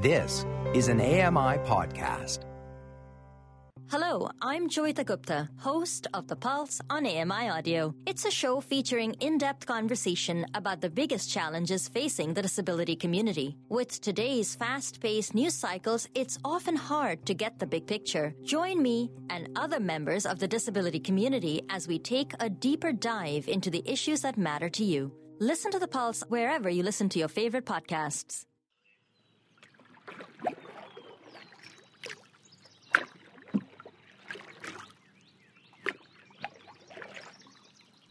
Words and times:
This 0.00 0.46
is 0.74 0.86
an 0.86 1.00
AMI 1.00 1.58
podcast. 1.66 2.44
Hello, 3.90 4.30
I'm 4.40 4.68
Joyita 4.68 5.04
Gupta, 5.04 5.48
host 5.58 6.06
of 6.14 6.28
The 6.28 6.36
Pulse 6.36 6.80
on 6.88 7.04
AMI 7.04 7.48
Audio. 7.48 7.92
It's 8.06 8.24
a 8.24 8.30
show 8.30 8.60
featuring 8.60 9.14
in 9.14 9.38
depth 9.38 9.66
conversation 9.66 10.46
about 10.54 10.80
the 10.80 10.88
biggest 10.88 11.32
challenges 11.32 11.88
facing 11.88 12.32
the 12.32 12.42
disability 12.42 12.94
community. 12.94 13.56
With 13.68 14.00
today's 14.00 14.54
fast 14.54 15.00
paced 15.00 15.34
news 15.34 15.54
cycles, 15.54 16.08
it's 16.14 16.38
often 16.44 16.76
hard 16.76 17.26
to 17.26 17.34
get 17.34 17.58
the 17.58 17.66
big 17.66 17.88
picture. 17.88 18.36
Join 18.44 18.80
me 18.80 19.10
and 19.30 19.48
other 19.56 19.80
members 19.80 20.26
of 20.26 20.38
the 20.38 20.46
disability 20.46 21.00
community 21.00 21.62
as 21.70 21.88
we 21.88 21.98
take 21.98 22.34
a 22.38 22.48
deeper 22.48 22.92
dive 22.92 23.48
into 23.48 23.68
the 23.68 23.82
issues 23.84 24.20
that 24.20 24.38
matter 24.38 24.68
to 24.68 24.84
you. 24.84 25.10
Listen 25.40 25.72
to 25.72 25.80
The 25.80 25.88
Pulse 25.88 26.22
wherever 26.28 26.70
you 26.70 26.84
listen 26.84 27.08
to 27.08 27.18
your 27.18 27.26
favorite 27.26 27.66
podcasts. 27.66 28.44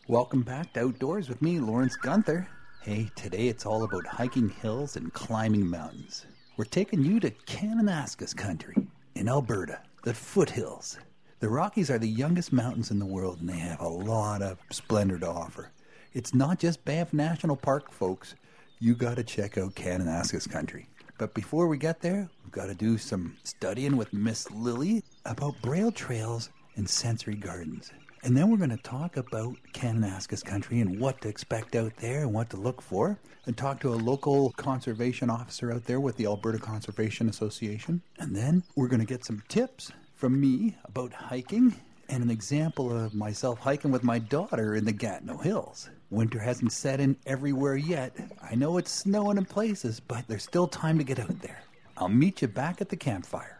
Welcome 0.09 0.43
back 0.43 0.71
to 0.71 0.85
Outdoors 0.85 1.27
with 1.27 1.41
me, 1.41 1.59
Lawrence 1.59 1.97
Gunther. 1.97 2.47
Hey, 2.81 3.11
today 3.17 3.49
it's 3.49 3.65
all 3.65 3.83
about 3.83 4.07
hiking 4.07 4.47
hills 4.47 4.95
and 4.95 5.11
climbing 5.11 5.67
mountains. 5.69 6.25
We're 6.55 6.63
taking 6.63 7.03
you 7.03 7.19
to 7.19 7.29
Kananaskis 7.29 8.33
country 8.33 8.87
in 9.15 9.27
Alberta, 9.27 9.81
the 10.05 10.13
foothills. 10.13 10.97
The 11.41 11.49
Rockies 11.49 11.91
are 11.91 11.99
the 11.99 12.07
youngest 12.07 12.53
mountains 12.53 12.89
in 12.89 12.99
the 12.99 13.05
world 13.05 13.41
and 13.41 13.49
they 13.49 13.57
have 13.57 13.81
a 13.81 13.87
lot 13.89 14.41
of 14.41 14.59
splendor 14.71 15.19
to 15.19 15.27
offer. 15.27 15.71
It's 16.13 16.33
not 16.33 16.57
just 16.57 16.85
Banff 16.85 17.11
National 17.11 17.57
Park, 17.57 17.91
folks. 17.91 18.35
You 18.79 18.93
got 18.95 19.17
to 19.17 19.25
check 19.25 19.57
out 19.57 19.75
Kananaskis 19.75 20.49
country. 20.49 20.87
But 21.17 21.33
before 21.33 21.67
we 21.67 21.77
get 21.77 21.99
there, 21.99 22.29
we've 22.45 22.53
got 22.53 22.67
to 22.67 22.75
do 22.75 22.97
some 22.97 23.35
studying 23.43 23.97
with 23.97 24.13
Miss 24.13 24.49
Lily 24.51 25.03
about 25.25 25.61
braille 25.61 25.91
trails 25.91 26.49
and 26.77 26.89
sensory 26.89 27.35
gardens. 27.35 27.91
And 28.23 28.35
then 28.35 28.49
we're 28.49 28.57
going 28.57 28.69
to 28.71 28.77
talk 28.77 29.17
about 29.17 29.55
Kananaskis 29.73 30.43
country 30.43 30.79
and 30.81 30.99
what 30.99 31.21
to 31.21 31.29
expect 31.29 31.75
out 31.75 31.95
there 31.97 32.21
and 32.21 32.33
what 32.33 32.49
to 32.49 32.57
look 32.57 32.81
for, 32.81 33.19
and 33.45 33.55
talk 33.55 33.79
to 33.81 33.93
a 33.93 33.95
local 33.95 34.51
conservation 34.57 35.29
officer 35.29 35.71
out 35.71 35.85
there 35.85 35.99
with 35.99 36.17
the 36.17 36.25
Alberta 36.25 36.59
Conservation 36.59 37.29
Association. 37.29 38.01
And 38.19 38.35
then 38.35 38.63
we're 38.75 38.89
going 38.89 38.99
to 38.99 39.05
get 39.05 39.23
some 39.23 39.43
tips 39.47 39.91
from 40.15 40.39
me 40.39 40.75
about 40.85 41.13
hiking 41.13 41.75
and 42.09 42.23
an 42.23 42.29
example 42.29 42.91
of 42.91 43.13
myself 43.13 43.59
hiking 43.59 43.91
with 43.91 44.03
my 44.03 44.19
daughter 44.19 44.75
in 44.75 44.85
the 44.85 44.91
Gatineau 44.91 45.37
Hills. 45.37 45.89
Winter 46.09 46.39
hasn't 46.39 46.71
set 46.71 46.99
in 46.99 47.17
everywhere 47.25 47.75
yet. 47.75 48.15
I 48.41 48.55
know 48.55 48.77
it's 48.77 48.91
snowing 48.91 49.37
in 49.37 49.45
places, 49.45 49.99
but 49.99 50.27
there's 50.27 50.43
still 50.43 50.67
time 50.67 50.97
to 50.97 51.03
get 51.03 51.19
out 51.19 51.41
there. 51.41 51.61
I'll 51.97 52.07
meet 52.09 52.41
you 52.41 52.47
back 52.47 52.79
at 52.81 52.89
the 52.89 52.95
campfire. 52.95 53.56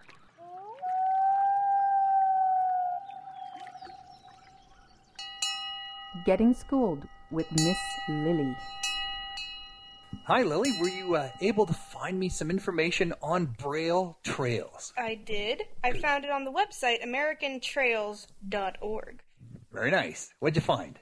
Getting 6.28 6.54
Schooled 6.54 7.08
with 7.32 7.50
Miss 7.54 7.80
Lily. 8.10 8.54
Hi, 10.26 10.44
Lily. 10.44 10.74
Were 10.82 10.90
you 10.90 11.16
uh, 11.16 11.30
able 11.40 11.66
to 11.66 11.72
find 11.72 12.20
me 12.20 12.28
some 12.28 12.52
information 12.52 13.14
on 13.22 13.56
Braille 13.58 14.18
trails? 14.26 14.92
I 14.98 15.16
did. 15.16 15.64
I 15.86 15.94
found 15.94 16.26
it 16.26 16.32
on 16.32 16.44
the 16.44 16.52
website 16.52 17.02
americantrails.org. 17.02 19.22
Very 19.72 19.90
nice. 19.90 20.34
What'd 20.40 20.58
you 20.58 20.62
find? 20.62 21.00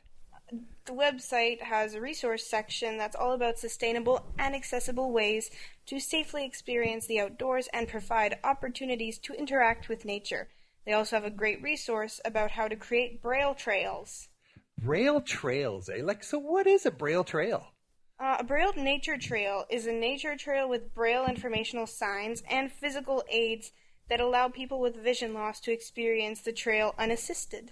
The 0.86 0.94
website 0.94 1.64
has 1.64 1.96
a 1.96 2.02
resource 2.02 2.46
section 2.46 3.00
that's 3.00 3.16
all 3.16 3.32
about 3.32 3.58
sustainable 3.58 4.24
and 4.38 4.54
accessible 4.54 5.12
ways 5.12 5.50
to 5.88 6.00
safely 6.00 6.46
experience 6.46 7.08
the 7.08 7.20
outdoors 7.20 7.68
and 7.74 7.88
provide 7.88 8.38
opportunities 8.44 9.18
to 9.18 9.34
interact 9.34 9.90
with 9.90 10.06
nature. 10.06 10.50
They 10.86 10.94
also 10.94 11.16
have 11.16 11.26
a 11.26 11.32
great 11.32 11.64
resource 11.64 12.22
about 12.24 12.52
how 12.52 12.68
to 12.68 12.76
create 12.76 13.24
braille 13.24 13.56
trails. 13.56 14.28
Braille 14.82 15.22
trails, 15.22 15.90
eh? 15.90 16.02
Like, 16.04 16.24
so 16.24 16.38
what 16.38 16.68
is 16.68 16.86
a 16.86 16.92
Braille 16.92 17.24
trail? 17.24 17.68
Uh, 18.18 18.38
a 18.40 18.44
braille 18.44 18.72
nature 18.78 19.18
trail 19.18 19.66
is 19.70 19.88
a 19.88 19.92
nature 19.92 20.38
trail 20.38 20.70
with 20.70 20.94
braille 20.94 21.26
informational 21.26 21.86
signs 21.86 22.44
and 22.50 22.72
physical 22.72 23.24
aids 23.30 23.72
that 24.10 24.22
allow 24.22 24.48
people 24.48 24.80
with 24.80 24.96
vision 24.96 25.34
loss 25.34 25.60
to 25.60 25.72
experience 25.72 26.42
the 26.42 26.54
trail 26.54 26.96
unassisted. 26.98 27.72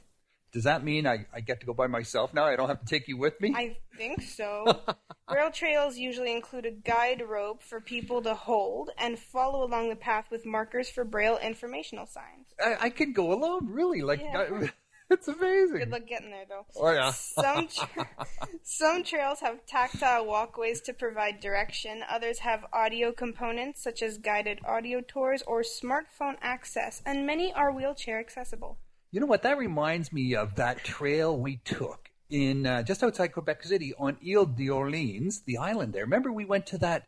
Does 0.51 0.65
that 0.65 0.83
mean 0.83 1.07
I, 1.07 1.25
I 1.33 1.39
get 1.39 1.61
to 1.61 1.65
go 1.65 1.73
by 1.73 1.87
myself 1.87 2.33
now? 2.33 2.45
I 2.45 2.55
don't 2.55 2.67
have 2.67 2.81
to 2.81 2.85
take 2.85 3.07
you 3.07 3.17
with 3.17 3.39
me? 3.39 3.53
I 3.55 3.77
think 3.97 4.21
so. 4.21 4.81
braille 5.27 5.49
trails 5.49 5.97
usually 5.97 6.33
include 6.33 6.65
a 6.65 6.71
guide 6.71 7.23
rope 7.27 7.63
for 7.63 7.79
people 7.79 8.21
to 8.23 8.35
hold 8.35 8.91
and 8.97 9.17
follow 9.17 9.63
along 9.63 9.89
the 9.89 9.95
path 9.95 10.25
with 10.29 10.45
markers 10.45 10.89
for 10.89 11.05
braille 11.05 11.39
informational 11.41 12.05
signs. 12.05 12.53
I, 12.63 12.87
I 12.87 12.89
can 12.89 13.13
go 13.13 13.31
alone, 13.33 13.67
really. 13.69 14.01
Like, 14.01 14.21
Yeah. 14.21 14.37
I- 14.61 14.71
it's 15.13 15.27
amazing. 15.27 15.79
Good 15.79 15.91
luck 15.91 16.07
getting 16.07 16.31
there, 16.31 16.45
though. 16.47 16.65
Oh, 16.75 16.91
yeah. 16.91 17.11
some 17.11 17.67
tra- 17.73 18.27
some 18.63 19.03
trails 19.03 19.39
have 19.39 19.65
tactile 19.65 20.25
walkways 20.25 20.81
to 20.81 20.93
provide 20.93 21.39
direction. 21.39 22.03
Others 22.09 22.39
have 22.39 22.65
audio 22.73 23.11
components 23.11 23.83
such 23.83 24.01
as 24.01 24.17
guided 24.17 24.59
audio 24.65 25.01
tours 25.01 25.43
or 25.47 25.61
smartphone 25.61 26.35
access, 26.41 27.01
and 27.05 27.25
many 27.25 27.53
are 27.53 27.71
wheelchair 27.71 28.19
accessible. 28.19 28.77
You 29.11 29.19
know 29.19 29.27
what? 29.27 29.43
That 29.43 29.57
reminds 29.57 30.11
me 30.11 30.35
of 30.35 30.55
that 30.55 30.83
trail 30.83 31.37
we 31.37 31.57
took 31.57 32.09
in 32.29 32.65
uh, 32.65 32.81
just 32.81 33.03
outside 33.03 33.27
Quebec 33.27 33.63
City 33.63 33.93
on 33.99 34.17
Ile 34.27 34.45
d'Orleans, 34.45 35.43
the 35.45 35.57
island 35.57 35.93
there. 35.93 36.03
Remember, 36.03 36.31
we 36.31 36.45
went 36.45 36.65
to 36.67 36.79
that 36.79 37.05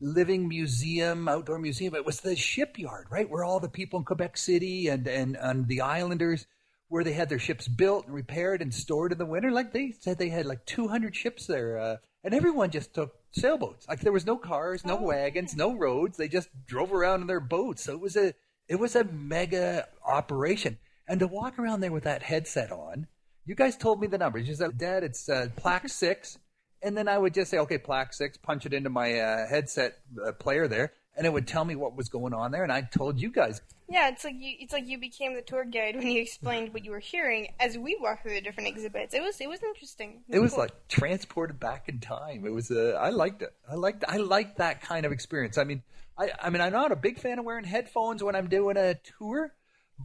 living 0.00 0.48
museum, 0.48 1.28
outdoor 1.28 1.58
museum. 1.58 1.94
It 1.94 2.06
was 2.06 2.20
the 2.20 2.34
shipyard, 2.34 3.06
right, 3.10 3.28
where 3.28 3.44
all 3.44 3.60
the 3.60 3.68
people 3.68 3.98
in 3.98 4.04
Quebec 4.04 4.36
City 4.36 4.88
and 4.88 5.06
and, 5.06 5.36
and 5.36 5.68
the 5.68 5.80
islanders, 5.82 6.46
where 6.92 7.04
they 7.04 7.14
had 7.14 7.30
their 7.30 7.38
ships 7.38 7.66
built 7.68 8.04
and 8.04 8.14
repaired 8.14 8.60
and 8.60 8.74
stored 8.74 9.12
in 9.12 9.18
the 9.18 9.24
winter. 9.24 9.50
Like 9.50 9.72
they 9.72 9.94
said, 9.98 10.18
they 10.18 10.28
had 10.28 10.44
like 10.44 10.66
200 10.66 11.16
ships 11.16 11.46
there, 11.46 11.78
uh, 11.78 11.96
and 12.22 12.34
everyone 12.34 12.70
just 12.70 12.92
took 12.92 13.14
sailboats. 13.30 13.88
Like 13.88 14.00
there 14.00 14.12
was 14.12 14.26
no 14.26 14.36
cars, 14.36 14.84
no 14.84 14.96
wagons, 14.96 15.56
no 15.56 15.74
roads. 15.74 16.18
They 16.18 16.28
just 16.28 16.50
drove 16.66 16.92
around 16.92 17.22
in 17.22 17.28
their 17.28 17.40
boats. 17.40 17.84
So 17.84 17.94
it 17.94 18.00
was 18.00 18.14
a 18.14 18.34
it 18.68 18.76
was 18.76 18.94
a 18.94 19.04
mega 19.04 19.88
operation. 20.06 20.76
And 21.08 21.18
to 21.20 21.26
walk 21.26 21.58
around 21.58 21.80
there 21.80 21.90
with 21.90 22.04
that 22.04 22.24
headset 22.24 22.70
on, 22.70 23.06
you 23.46 23.54
guys 23.54 23.78
told 23.78 23.98
me 23.98 24.06
the 24.06 24.18
numbers. 24.18 24.46
You 24.46 24.54
said, 24.54 24.76
Dad, 24.76 25.02
it's 25.02 25.30
uh, 25.30 25.48
plaque 25.56 25.88
six. 25.88 26.38
And 26.82 26.94
then 26.94 27.08
I 27.08 27.16
would 27.16 27.32
just 27.32 27.50
say, 27.50 27.58
okay, 27.60 27.78
plaque 27.78 28.12
six, 28.12 28.36
punch 28.36 28.66
it 28.66 28.74
into 28.74 28.90
my 28.90 29.18
uh, 29.18 29.48
headset 29.48 29.96
uh, 30.22 30.32
player 30.32 30.68
there, 30.68 30.92
and 31.16 31.26
it 31.26 31.32
would 31.32 31.46
tell 31.46 31.64
me 31.64 31.76
what 31.76 31.96
was 31.96 32.08
going 32.08 32.32
on 32.34 32.50
there. 32.50 32.62
And 32.62 32.72
I 32.72 32.82
told 32.82 33.20
you 33.20 33.30
guys, 33.30 33.60
Yeah, 33.88 34.08
it's 34.08 34.24
like 34.24 34.34
you 34.38 34.56
it's 34.60 34.72
like 34.72 34.86
you 34.86 34.98
became 34.98 35.34
the 35.34 35.42
tour 35.42 35.64
guide 35.64 35.96
when 35.96 36.06
you 36.06 36.22
explained 36.22 36.72
what 36.72 36.84
you 36.84 36.90
were 36.90 36.98
hearing 36.98 37.48
as 37.60 37.76
we 37.76 37.96
walked 38.00 38.22
through 38.22 38.34
the 38.34 38.40
different 38.40 38.68
exhibits. 38.68 39.14
It 39.14 39.22
was 39.22 39.40
it 39.40 39.48
was 39.48 39.62
interesting. 39.62 40.22
it 40.28 40.38
was 40.38 40.52
cool. 40.52 40.60
like 40.60 40.88
transported 40.88 41.60
back 41.60 41.88
in 41.88 42.00
time. 42.00 42.46
It 42.46 42.52
was, 42.52 42.70
uh, 42.70 42.98
I 43.00 43.10
liked 43.10 43.42
it. 43.42 43.52
I 43.70 43.74
liked, 43.74 44.04
I 44.08 44.16
liked 44.16 44.58
that 44.58 44.80
kind 44.80 45.06
of 45.06 45.12
experience. 45.12 45.58
I 45.58 45.64
mean, 45.64 45.82
I, 46.18 46.30
I 46.40 46.50
mean, 46.50 46.60
I'm 46.60 46.72
not 46.72 46.92
a 46.92 46.96
big 46.96 47.18
fan 47.18 47.38
of 47.38 47.44
wearing 47.44 47.64
headphones 47.64 48.22
when 48.22 48.36
I'm 48.36 48.48
doing 48.48 48.76
a 48.76 48.94
tour, 49.18 49.52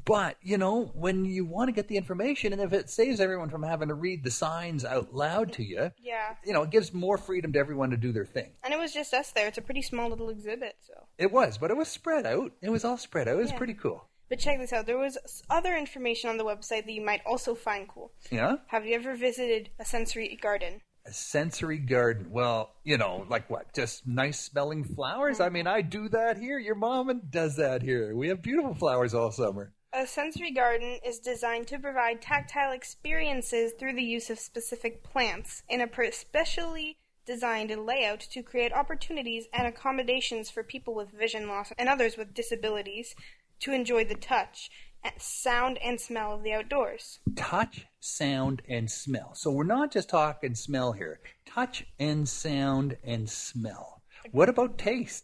but 0.06 0.38
you 0.42 0.58
know, 0.58 0.86
when 0.94 1.25
you 1.25 1.46
want 1.46 1.68
to 1.68 1.72
get 1.72 1.88
the 1.88 1.98
information, 1.98 2.53
and 2.53 2.62
if 2.62 2.74
it 2.74 2.90
saves 2.90 3.20
everyone 3.20 3.50
from 3.50 3.64
having 3.64 3.88
to 3.90 3.94
read 3.94 4.24
the 4.24 4.31
signs 4.31 4.86
out 4.86 5.14
loud 5.14 5.52
to 5.53 5.64
you, 5.64 5.92
Yeah. 6.00 6.36
you 6.46 6.53
know, 6.53 6.64
it 6.64 6.70
gives 6.70 6.94
more 6.94 7.18
freedom 7.18 7.53
to 7.53 7.59
everyone 7.59 7.90
to 7.92 7.98
do 7.98 8.12
their 8.12 8.25
thing. 8.25 8.52
And 8.64 8.74
it 8.74 8.80
was 8.80 8.94
just 8.94 9.14
us 9.14 9.31
there. 9.31 9.48
It's 9.48 9.58
a 9.58 9.62
pretty 9.62 9.81
small 9.81 10.09
little 10.09 10.30
exhibit, 10.30 10.75
so. 10.81 10.94
It 11.18 11.31
was, 11.31 11.58
but 11.58 11.72
it 11.72 11.78
was 11.78 11.88
spread 11.88 12.25
out. 12.25 12.52
It 12.62 12.70
was 12.70 12.86
all 12.86 12.98
spread 12.98 13.28
out. 13.28 13.36
It 13.36 13.42
was 13.42 13.52
Yeah. 13.52 13.58
pretty 13.58 13.74
cool. 13.74 14.08
But 14.30 14.40
check 14.40 14.59
this 14.59 14.74
out. 14.74 14.86
There 14.86 14.98
was 14.98 15.18
other 15.50 15.75
information 15.75 16.30
on 16.30 16.38
the 16.38 16.44
website 16.44 16.86
that 16.86 16.92
you 16.92 17.02
might 17.02 17.22
also 17.25 17.56
find 17.56 17.88
cool. 17.88 18.12
Yeah. 18.30 18.58
Have 18.68 18.86
you 18.86 18.96
ever 18.96 19.16
visited 19.16 19.69
a 19.80 19.86
sensory 19.86 20.36
garden? 20.42 20.81
A 21.06 21.14
sensory 21.14 21.78
garden. 21.78 22.31
Well, 22.31 22.74
you 22.84 22.98
know, 22.98 23.25
like 23.30 23.50
what? 23.50 23.74
Just 23.74 24.06
nice 24.06 24.40
smelling 24.42 24.84
flowers? 24.84 25.40
I 25.40 25.46
mm-hmm. 25.46 25.54
mean, 25.54 25.68
I 25.68 25.81
do 25.81 26.09
that 26.09 26.38
here. 26.38 26.59
Your 26.59 26.75
mom 26.75 27.22
does 27.30 27.56
that 27.56 27.81
here. 27.81 28.13
We 28.13 28.28
have 28.28 28.42
beautiful 28.42 28.74
flowers 28.74 29.13
all 29.13 29.31
summer. 29.31 29.72
A 29.98 30.06
sensory 30.06 30.52
garden 30.52 31.00
is 31.04 31.18
designed 31.18 31.66
to 31.70 31.80
provide 31.80 32.22
tactile 32.22 32.72
experiences 32.72 33.74
through 33.80 33.94
the 33.94 34.04
use 34.04 34.30
of 34.30 34.38
specific 34.38 35.02
plants 35.02 35.64
in 35.68 35.82
a 35.82 36.12
specially 36.12 37.00
designed 37.26 37.76
layout 37.84 38.20
to 38.20 38.44
create 38.44 38.72
opportunities 38.72 39.48
and 39.52 39.66
accommodations 39.66 40.52
for 40.52 40.62
people 40.62 40.94
with 40.94 41.10
vision 41.10 41.48
loss 41.48 41.74
and 41.80 41.90
others 41.90 42.16
with 42.16 42.36
disabilities 42.36 43.16
to 43.62 43.72
enjoy 43.72 44.06
the 44.06 44.14
touch, 44.14 44.70
sound, 45.18 45.80
and 45.80 46.00
smell 46.00 46.32
of 46.32 46.44
the 46.44 46.54
outdoors. 46.54 47.18
Touch, 47.36 47.88
sound, 48.00 48.62
and 48.70 48.92
smell. 48.92 49.34
So 49.34 49.50
we're 49.50 49.64
not 49.64 49.92
just 49.92 50.10
talking 50.10 50.54
smell 50.54 50.92
here. 50.92 51.22
Touch 51.48 51.88
and 51.98 52.30
sound 52.30 52.98
and 53.04 53.28
smell. 53.28 54.04
What 54.30 54.48
about 54.48 54.78
taste? 54.78 55.24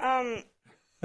Um, 0.00 0.44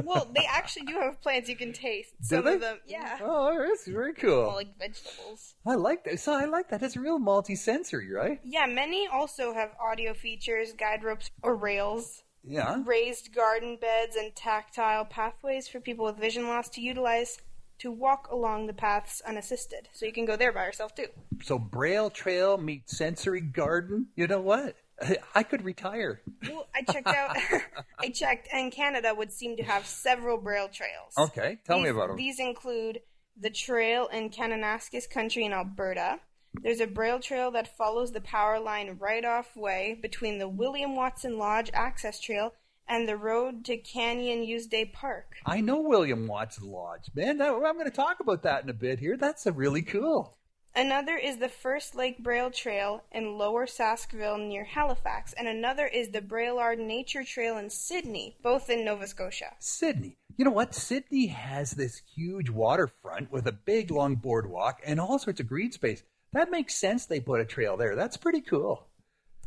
well, 0.04 0.28
they 0.34 0.46
actually 0.48 0.86
do 0.86 1.00
have 1.00 1.22
plants 1.22 1.50
you 1.50 1.56
can 1.56 1.74
taste. 1.74 2.14
Some 2.22 2.46
they? 2.46 2.56
of 2.56 2.62
them, 2.62 2.80
yeah. 2.86 3.20
Oh, 3.22 3.58
that's 3.68 3.88
very 3.88 4.14
cool. 4.14 4.48
Well, 4.48 4.56
like 4.56 4.78
vegetables. 4.78 5.56
I 5.66 5.76
like 5.76 6.04
that. 6.06 6.20
So 6.20 6.34
I 6.34 6.46
like 6.46 6.70
that. 6.70 6.82
It's 6.82 6.98
real 6.98 7.20
multi-sensory, 7.20 8.12
right? 8.12 8.40
Yeah, 8.44 8.66
many 8.66 9.08
also 9.08 9.54
have 9.54 9.72
audio 9.82 10.14
features, 10.14 10.74
guide 10.74 11.04
ropes, 11.04 11.30
or 11.44 11.56
rails. 11.56 12.24
Yeah. 12.42 12.82
raised 12.86 13.36
garden 13.36 13.78
beds, 13.80 14.16
and 14.16 14.34
tactile 14.34 15.04
pathways 15.04 15.68
for 15.68 15.82
people 15.82 16.06
with 16.06 16.18
vision 16.18 16.48
loss 16.48 16.70
to 16.70 16.82
utilize 16.82 17.38
to 17.80 17.92
walk 17.92 18.30
along 18.32 18.68
the 18.68 18.74
paths 18.74 19.22
unassisted. 19.26 19.90
So 19.94 20.06
you 20.06 20.14
can 20.14 20.26
go 20.26 20.36
there 20.36 20.52
by 20.52 20.66
yourself 20.66 20.94
too. 20.96 21.08
So 21.44 21.58
Braille 21.58 22.10
Trail 22.10 22.58
meets 22.58 22.98
Sensory 22.98 23.42
Garden. 23.42 24.08
You 24.16 24.28
know 24.28 24.42
what? 24.42 24.76
I 25.36 25.44
could 25.44 25.64
retire. 25.64 26.22
Well, 26.48 26.68
I 26.76 26.82
checked 26.92 27.08
out. 27.08 27.38
I 28.00 28.10
checked, 28.10 28.48
and 28.52 28.72
Canada 28.72 29.14
would 29.16 29.32
seem 29.32 29.58
to 29.58 29.64
have 29.64 29.86
several 29.86 30.38
braille 30.38 30.70
trails. 30.70 31.14
Okay, 31.18 31.60
tell 31.66 31.80
me 31.80 31.90
about 31.90 32.08
them. 32.08 32.18
These 32.18 32.40
include 32.40 33.02
the 33.40 33.50
trail 33.50 34.08
in 34.08 34.30
Kananaskis 34.30 35.10
Country 35.10 35.46
in 35.46 35.54
Alberta. 35.54 36.20
There's 36.62 36.80
a 36.80 36.88
braille 36.88 37.20
trail 37.20 37.52
that 37.52 37.78
follows 37.78 38.12
the 38.12 38.22
power 38.22 38.60
line 38.60 38.98
right 39.00 39.24
off 39.24 39.56
way 39.56 39.98
between 40.02 40.40
the 40.40 40.50
William 40.50 40.96
Watson 40.96 41.38
Lodge 41.38 41.70
access 41.74 42.20
trail 42.20 42.54
and 42.88 43.08
the 43.08 43.16
road 43.16 43.64
to 43.66 43.78
Canyon 43.78 44.40
Useday 44.40 44.92
Park. 44.92 45.36
I 45.46 45.62
know 45.62 45.80
William 45.80 46.28
Watson 46.28 46.72
Lodge, 46.72 47.12
man. 47.16 47.38
That, 47.38 47.54
I'm 47.54 47.76
going 47.76 47.86
to 47.86 47.92
talk 47.92 48.20
about 48.20 48.44
that 48.44 48.64
in 48.64 48.70
a 48.70 48.74
bit 48.74 49.00
here. 49.00 49.16
That's 49.16 49.46
a 49.46 49.52
really 49.52 49.84
cool. 49.84 50.39
Another 50.76 51.18
is 51.18 51.38
the 51.38 51.50
First 51.50 51.96
Lake 51.96 52.20
Braille 52.20 52.52
Trail 52.52 53.04
in 53.12 53.38
Lower 53.38 53.66
Sackville 53.66 54.38
near 54.38 54.64
Halifax, 54.64 55.34
and 55.34 55.48
another 55.48 55.88
is 55.88 56.10
the 56.10 56.22
Braillard 56.22 56.80
Nature 56.80 57.24
Trail 57.24 57.58
in 57.58 57.70
Sydney, 57.70 58.38
both 58.44 58.70
in 58.70 58.86
Nova 58.86 59.08
Scotia. 59.08 59.56
Sydney. 59.60 60.18
You 60.38 60.46
know 60.46 60.52
what? 60.52 60.76
Sydney 60.76 61.28
has 61.28 61.72
this 61.72 62.02
huge 62.16 62.50
waterfront 62.50 63.32
with 63.32 63.48
a 63.48 63.52
big 63.52 63.92
long 63.92 64.16
boardwalk 64.16 64.80
and 64.86 65.00
all 65.00 65.20
sorts 65.20 65.40
of 65.40 65.48
green 65.48 65.72
space. 65.72 66.04
That 66.32 66.52
makes 66.52 66.76
sense 66.76 67.06
they 67.06 67.20
put 67.20 67.42
a 67.42 67.46
trail 67.46 67.76
there. 67.76 67.96
That's 67.96 68.18
pretty 68.18 68.42
cool. 68.42 68.88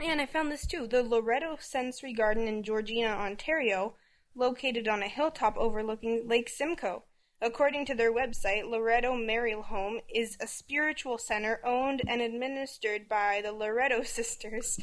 And 0.00 0.20
I 0.20 0.26
found 0.26 0.50
this 0.50 0.66
too. 0.66 0.86
The 0.86 1.02
Loretto 1.02 1.56
Sensory 1.60 2.12
Garden 2.12 2.48
in 2.48 2.62
Georgina, 2.62 3.08
Ontario, 3.08 3.94
located 4.34 4.88
on 4.88 5.02
a 5.02 5.08
hilltop 5.08 5.56
overlooking 5.56 6.26
Lake 6.26 6.48
Simcoe. 6.48 7.04
According 7.42 7.86
to 7.86 7.94
their 7.96 8.12
website, 8.12 8.70
Loretto 8.70 9.14
Maryholme 9.14 10.02
is 10.08 10.36
a 10.40 10.46
spiritual 10.46 11.18
center 11.18 11.58
owned 11.64 12.00
and 12.06 12.22
administered 12.22 13.08
by 13.08 13.40
the 13.42 13.50
Loretto 13.50 14.02
sisters. 14.04 14.78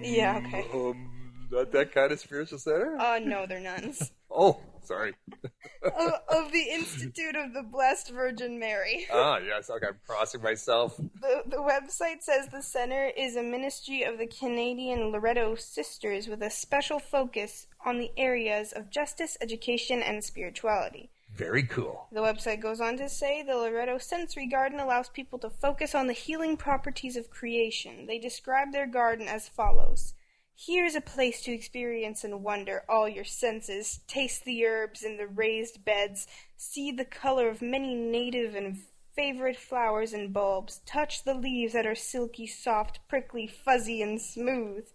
yeah, 0.00 0.36
okay. 0.36 0.64
Um, 0.72 1.10
not 1.50 1.72
that 1.72 1.92
kind 1.92 2.12
of 2.12 2.20
spiritual 2.20 2.58
center? 2.60 2.96
Uh, 2.96 3.18
no, 3.18 3.46
they're 3.46 3.58
nuns. 3.58 4.12
oh, 4.30 4.60
sorry. 4.84 5.14
of, 5.82 6.12
of 6.28 6.52
the 6.52 6.62
Institute 6.70 7.34
of 7.34 7.52
the 7.52 7.64
Blessed 7.64 8.10
Virgin 8.12 8.60
Mary. 8.60 9.08
ah, 9.12 9.38
yes. 9.38 9.68
Okay, 9.68 9.88
I'm 9.88 9.98
crossing 10.06 10.42
myself. 10.42 10.96
The, 10.96 11.42
the 11.44 11.56
website 11.56 12.22
says 12.22 12.48
the 12.52 12.62
center 12.62 13.10
is 13.16 13.34
a 13.34 13.42
ministry 13.42 14.04
of 14.04 14.18
the 14.18 14.28
Canadian 14.28 15.10
Loretto 15.10 15.56
Sisters 15.56 16.28
with 16.28 16.40
a 16.40 16.50
special 16.50 17.00
focus 17.00 17.66
on 17.84 17.98
the 17.98 18.12
areas 18.16 18.70
of 18.70 18.90
justice, 18.90 19.36
education, 19.40 20.02
and 20.02 20.22
spirituality. 20.22 21.10
Very 21.34 21.64
cool. 21.64 22.06
The 22.12 22.20
website 22.20 22.60
goes 22.60 22.80
on 22.80 22.96
to 22.98 23.08
say 23.08 23.42
the 23.42 23.56
Loretto 23.56 23.98
Sensory 23.98 24.46
Garden 24.46 24.78
allows 24.78 25.08
people 25.08 25.38
to 25.40 25.50
focus 25.50 25.92
on 25.92 26.06
the 26.06 26.12
healing 26.12 26.56
properties 26.56 27.16
of 27.16 27.28
creation. 27.28 28.06
They 28.06 28.20
describe 28.20 28.72
their 28.72 28.86
garden 28.86 29.26
as 29.26 29.48
follows. 29.48 30.14
Here's 30.56 30.94
a 30.94 31.00
place 31.00 31.42
to 31.42 31.52
experience 31.52 32.22
and 32.22 32.44
wonder 32.44 32.84
all 32.88 33.08
your 33.08 33.24
senses, 33.24 34.00
taste 34.06 34.44
the 34.44 34.64
herbs 34.64 35.02
in 35.02 35.16
the 35.16 35.26
raised 35.26 35.84
beds, 35.84 36.28
see 36.56 36.92
the 36.92 37.04
color 37.04 37.48
of 37.48 37.60
many 37.60 37.96
native 37.96 38.54
and 38.54 38.78
favorite 39.16 39.56
flowers 39.56 40.12
and 40.12 40.32
bulbs, 40.32 40.80
touch 40.86 41.24
the 41.24 41.34
leaves 41.34 41.72
that 41.72 41.86
are 41.86 41.96
silky, 41.96 42.46
soft, 42.46 43.00
prickly, 43.08 43.48
fuzzy, 43.48 44.00
and 44.00 44.20
smooth. 44.20 44.86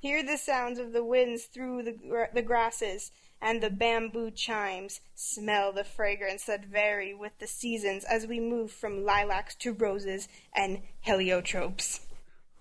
Hear 0.00 0.22
the 0.22 0.38
sounds 0.38 0.78
of 0.78 0.92
the 0.92 1.04
winds 1.04 1.44
through 1.44 1.82
the, 1.82 1.92
gra- 1.92 2.30
the 2.32 2.42
grasses 2.42 3.12
and 3.42 3.60
the 3.60 3.70
bamboo 3.70 4.30
chimes. 4.30 5.00
Smell 5.14 5.72
the 5.72 5.84
fragrance 5.84 6.44
that 6.44 6.64
vary 6.64 7.12
with 7.12 7.32
the 7.38 7.46
seasons 7.46 8.04
as 8.04 8.26
we 8.26 8.40
move 8.40 8.70
from 8.70 9.04
lilacs 9.04 9.54
to 9.56 9.72
roses 9.72 10.28
and 10.54 10.82
heliotropes. 11.06 12.00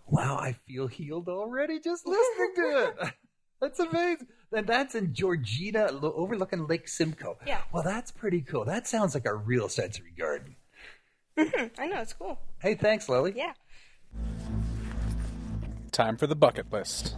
Wow, 0.08 0.36
I 0.36 0.54
feel 0.68 0.88
healed 0.88 1.30
already 1.30 1.80
just 1.80 2.06
listening 2.06 2.54
to 2.56 2.94
it. 3.00 3.14
That's 3.62 3.80
amazing. 3.80 4.28
And 4.52 4.66
that's 4.66 4.96
in 4.96 5.14
Georgina, 5.14 5.88
overlooking 6.02 6.66
Lake 6.66 6.88
Simcoe. 6.88 7.38
Yeah. 7.46 7.62
Well, 7.72 7.84
that's 7.84 8.12
pretty 8.12 8.42
cool. 8.42 8.66
That 8.66 8.88
sounds 8.88 9.14
like 9.14 9.26
a 9.26 9.34
real 9.36 9.70
sensory 9.70 10.14
garden. 10.18 10.56
Mm-hmm. 11.38 11.80
I 11.80 11.88
know, 11.88 12.02
it's 12.02 12.12
cool. 12.12 12.40
Hey, 12.60 12.74
thanks, 12.74 13.08
Lily. 13.08 13.34
Yeah. 13.36 13.54
Time 15.92 16.18
for 16.18 16.26
the 16.26 16.36
bucket 16.36 16.74
list. 16.74 17.16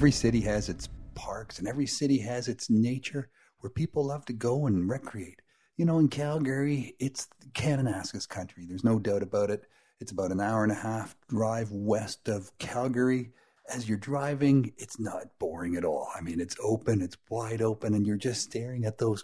Every 0.00 0.12
city 0.12 0.40
has 0.40 0.70
its 0.70 0.88
parks 1.14 1.58
and 1.58 1.68
every 1.68 1.86
city 1.86 2.16
has 2.20 2.48
its 2.48 2.70
nature 2.70 3.28
where 3.58 3.68
people 3.68 4.06
love 4.06 4.24
to 4.24 4.32
go 4.32 4.66
and 4.66 4.88
recreate. 4.88 5.42
You 5.76 5.84
know, 5.84 5.98
in 5.98 6.08
Calgary, 6.08 6.94
it's 6.98 7.28
Kananaskis 7.52 8.26
country. 8.26 8.64
There's 8.66 8.82
no 8.82 8.98
doubt 8.98 9.22
about 9.22 9.50
it. 9.50 9.64
It's 10.00 10.10
about 10.10 10.32
an 10.32 10.40
hour 10.40 10.62
and 10.62 10.72
a 10.72 10.76
half 10.76 11.14
drive 11.28 11.70
west 11.70 12.30
of 12.30 12.50
Calgary. 12.56 13.32
As 13.68 13.90
you're 13.90 13.98
driving, 13.98 14.72
it's 14.78 14.98
not 14.98 15.38
boring 15.38 15.76
at 15.76 15.84
all. 15.84 16.08
I 16.16 16.22
mean, 16.22 16.40
it's 16.40 16.56
open, 16.64 17.02
it's 17.02 17.18
wide 17.28 17.60
open, 17.60 17.92
and 17.92 18.06
you're 18.06 18.16
just 18.16 18.40
staring 18.40 18.86
at 18.86 18.96
those 18.96 19.22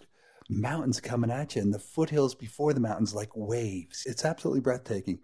mountains 0.51 1.01
coming 1.01 1.31
at 1.31 1.57
you 1.57 1.63
and 1.63 1.73
the 1.73 1.79
foothills 1.79 2.35
before 2.35 2.75
the 2.75 2.81
mountains 2.81 3.15
like 3.15 3.31
waves. 3.35 4.03
It's 4.05 4.27
absolutely 4.27 4.61
breathtaking. 4.61 5.21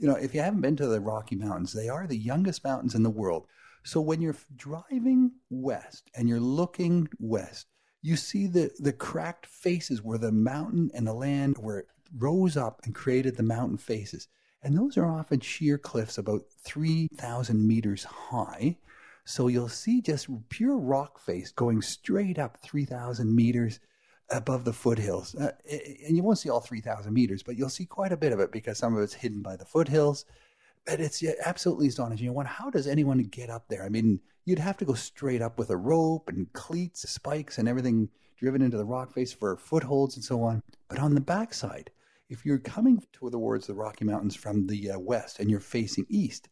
You 0.00 0.08
know, 0.08 0.16
if 0.16 0.34
you 0.34 0.40
haven't 0.40 0.62
been 0.62 0.74
to 0.74 0.88
the 0.88 0.98
Rocky 0.98 1.36
Mountains, 1.36 1.72
they 1.72 1.88
are 1.88 2.08
the 2.08 2.18
youngest 2.18 2.64
mountains 2.64 2.96
in 2.96 3.04
the 3.04 3.08
world. 3.08 3.46
So 3.86 4.00
when 4.00 4.20
you're 4.20 4.34
driving 4.56 5.30
west 5.48 6.10
and 6.16 6.28
you're 6.28 6.40
looking 6.40 7.08
west, 7.20 7.66
you 8.02 8.16
see 8.16 8.48
the, 8.48 8.72
the 8.80 8.92
cracked 8.92 9.46
faces 9.46 10.02
where 10.02 10.18
the 10.18 10.32
mountain 10.32 10.90
and 10.92 11.06
the 11.06 11.14
land 11.14 11.56
where 11.60 11.78
it 11.78 11.86
rose 12.18 12.56
up 12.56 12.80
and 12.82 12.92
created 12.92 13.36
the 13.36 13.44
mountain 13.44 13.78
faces. 13.78 14.26
And 14.60 14.76
those 14.76 14.96
are 14.96 15.06
often 15.06 15.38
sheer 15.38 15.78
cliffs 15.78 16.18
about 16.18 16.46
3,000 16.64 17.64
meters 17.64 18.02
high. 18.02 18.76
So 19.24 19.46
you'll 19.46 19.68
see 19.68 20.00
just 20.00 20.26
pure 20.48 20.76
rock 20.76 21.20
face 21.20 21.52
going 21.52 21.80
straight 21.80 22.40
up 22.40 22.58
3,000 22.62 23.32
meters 23.32 23.78
above 24.30 24.64
the 24.64 24.72
foothills. 24.72 25.36
Uh, 25.36 25.52
and 26.04 26.16
you 26.16 26.24
won't 26.24 26.38
see 26.38 26.50
all 26.50 26.60
3,000 26.60 27.12
meters, 27.12 27.44
but 27.44 27.56
you'll 27.56 27.68
see 27.68 27.86
quite 27.86 28.10
a 28.10 28.16
bit 28.16 28.32
of 28.32 28.40
it 28.40 28.50
because 28.50 28.78
some 28.78 28.96
of 28.96 29.02
it's 29.04 29.14
hidden 29.14 29.42
by 29.42 29.54
the 29.54 29.64
foothills. 29.64 30.24
But 30.86 31.00
it's 31.00 31.22
absolutely 31.44 31.88
astonishing. 31.88 32.26
You 32.26 32.40
how 32.42 32.70
does 32.70 32.86
anyone 32.86 33.18
get 33.24 33.50
up 33.50 33.68
there? 33.68 33.84
I 33.84 33.88
mean, 33.88 34.20
you'd 34.44 34.58
have 34.58 34.76
to 34.78 34.84
go 34.84 34.94
straight 34.94 35.42
up 35.42 35.58
with 35.58 35.70
a 35.70 35.76
rope 35.76 36.28
and 36.28 36.52
cleats, 36.52 37.08
spikes, 37.08 37.58
and 37.58 37.68
everything 37.68 38.08
driven 38.38 38.62
into 38.62 38.76
the 38.76 38.84
rock 38.84 39.12
face 39.12 39.32
for 39.32 39.56
footholds 39.56 40.16
and 40.16 40.24
so 40.24 40.42
on. 40.42 40.62
But 40.88 40.98
on 40.98 41.14
the 41.14 41.20
backside, 41.20 41.90
if 42.28 42.44
you're 42.44 42.58
coming 42.58 43.02
towards 43.12 43.66
the 43.66 43.74
Rocky 43.74 44.04
Mountains 44.04 44.36
from 44.36 44.66
the 44.66 44.92
uh, 44.92 44.98
west 44.98 45.40
and 45.40 45.50
you're 45.50 45.60
facing 45.60 46.06
east, 46.08 46.48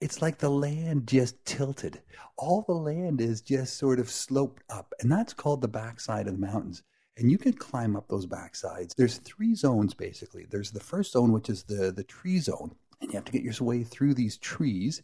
it's 0.00 0.20
like 0.20 0.38
the 0.38 0.50
land 0.50 1.06
just 1.06 1.44
tilted. 1.44 2.02
All 2.36 2.62
the 2.62 2.72
land 2.72 3.20
is 3.20 3.40
just 3.40 3.78
sort 3.78 4.00
of 4.00 4.10
sloped 4.10 4.62
up, 4.68 4.92
and 5.00 5.10
that's 5.10 5.32
called 5.32 5.60
the 5.60 5.68
backside 5.68 6.26
of 6.26 6.34
the 6.34 6.44
mountains. 6.44 6.82
And 7.16 7.30
you 7.30 7.38
can 7.38 7.52
climb 7.52 7.94
up 7.94 8.08
those 8.08 8.26
backsides. 8.26 8.94
There's 8.96 9.18
three 9.18 9.54
zones 9.54 9.94
basically. 9.94 10.46
There's 10.50 10.70
the 10.70 10.80
first 10.80 11.12
zone, 11.12 11.30
which 11.30 11.50
is 11.50 11.62
the 11.62 11.92
the 11.92 12.04
tree 12.04 12.38
zone, 12.38 12.74
and 13.02 13.12
you 13.12 13.16
have 13.16 13.24
to 13.26 13.32
get 13.32 13.42
your 13.42 13.54
way 13.60 13.82
through 13.82 14.14
these 14.14 14.38
trees. 14.38 15.02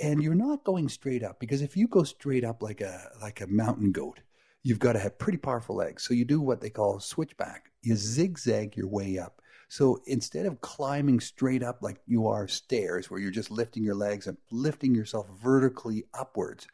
And 0.00 0.22
you're 0.22 0.34
not 0.34 0.64
going 0.64 0.90
straight 0.90 1.22
up 1.22 1.40
because 1.40 1.62
if 1.62 1.76
you 1.76 1.88
go 1.88 2.02
straight 2.02 2.44
up 2.44 2.62
like 2.62 2.82
a 2.82 3.08
like 3.22 3.40
a 3.40 3.46
mountain 3.46 3.92
goat, 3.92 4.20
you've 4.62 4.78
got 4.78 4.92
to 4.92 4.98
have 4.98 5.18
pretty 5.18 5.38
powerful 5.38 5.76
legs. 5.76 6.02
So 6.02 6.12
you 6.12 6.26
do 6.26 6.40
what 6.40 6.60
they 6.60 6.68
call 6.68 7.00
switchback. 7.00 7.70
You 7.80 7.96
zigzag 7.96 8.76
your 8.76 8.88
way 8.88 9.18
up. 9.18 9.40
So 9.68 10.00
instead 10.06 10.44
of 10.44 10.60
climbing 10.60 11.20
straight 11.20 11.62
up 11.62 11.78
like 11.80 12.00
you 12.06 12.28
are 12.28 12.46
stairs, 12.46 13.10
where 13.10 13.18
you're 13.18 13.30
just 13.30 13.50
lifting 13.50 13.82
your 13.82 13.94
legs 13.94 14.26
and 14.26 14.36
lifting 14.50 14.94
yourself 14.94 15.26
vertically 15.42 16.04
upwards, 16.14 16.68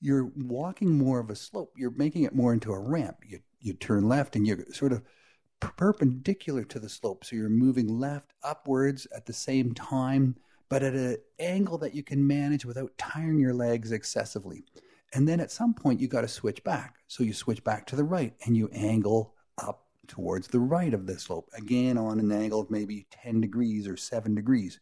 you're 0.00 0.30
walking 0.36 0.98
more 0.98 1.18
of 1.18 1.30
a 1.30 1.36
slope. 1.36 1.72
You're 1.76 1.90
making 1.92 2.24
it 2.24 2.34
more 2.34 2.52
into 2.52 2.72
a 2.72 2.78
ramp. 2.78 3.16
You 3.26 3.40
you 3.60 3.72
turn 3.72 4.06
left 4.06 4.36
and 4.36 4.46
you're 4.46 4.66
sort 4.72 4.92
of 4.92 5.02
perpendicular 5.60 6.64
to 6.64 6.78
the 6.78 6.88
slope. 6.88 7.24
So 7.24 7.36
you're 7.36 7.48
moving 7.48 7.88
left 7.88 8.32
upwards 8.42 9.06
at 9.14 9.26
the 9.26 9.32
same 9.32 9.74
time, 9.74 10.36
but 10.68 10.82
at 10.82 10.94
an 10.94 11.16
angle 11.38 11.78
that 11.78 11.94
you 11.94 12.02
can 12.02 12.26
manage 12.26 12.64
without 12.64 12.96
tiring 12.98 13.38
your 13.38 13.54
legs 13.54 13.92
excessively. 13.92 14.64
And 15.14 15.28
then 15.28 15.40
at 15.40 15.52
some 15.52 15.74
point, 15.74 16.00
you 16.00 16.08
got 16.08 16.22
to 16.22 16.28
switch 16.28 16.62
back. 16.64 16.96
So 17.06 17.22
you 17.22 17.32
switch 17.32 17.62
back 17.64 17.86
to 17.86 17.96
the 17.96 18.04
right 18.04 18.34
and 18.44 18.56
you 18.56 18.68
angle 18.72 19.34
up 19.58 19.86
towards 20.06 20.48
the 20.48 20.60
right 20.60 20.92
of 20.94 21.06
the 21.06 21.18
slope, 21.18 21.48
again 21.56 21.98
on 21.98 22.20
an 22.20 22.30
angle 22.30 22.60
of 22.60 22.70
maybe 22.70 23.06
10 23.10 23.40
degrees 23.40 23.88
or 23.88 23.96
7 23.96 24.34
degrees. 24.34 24.80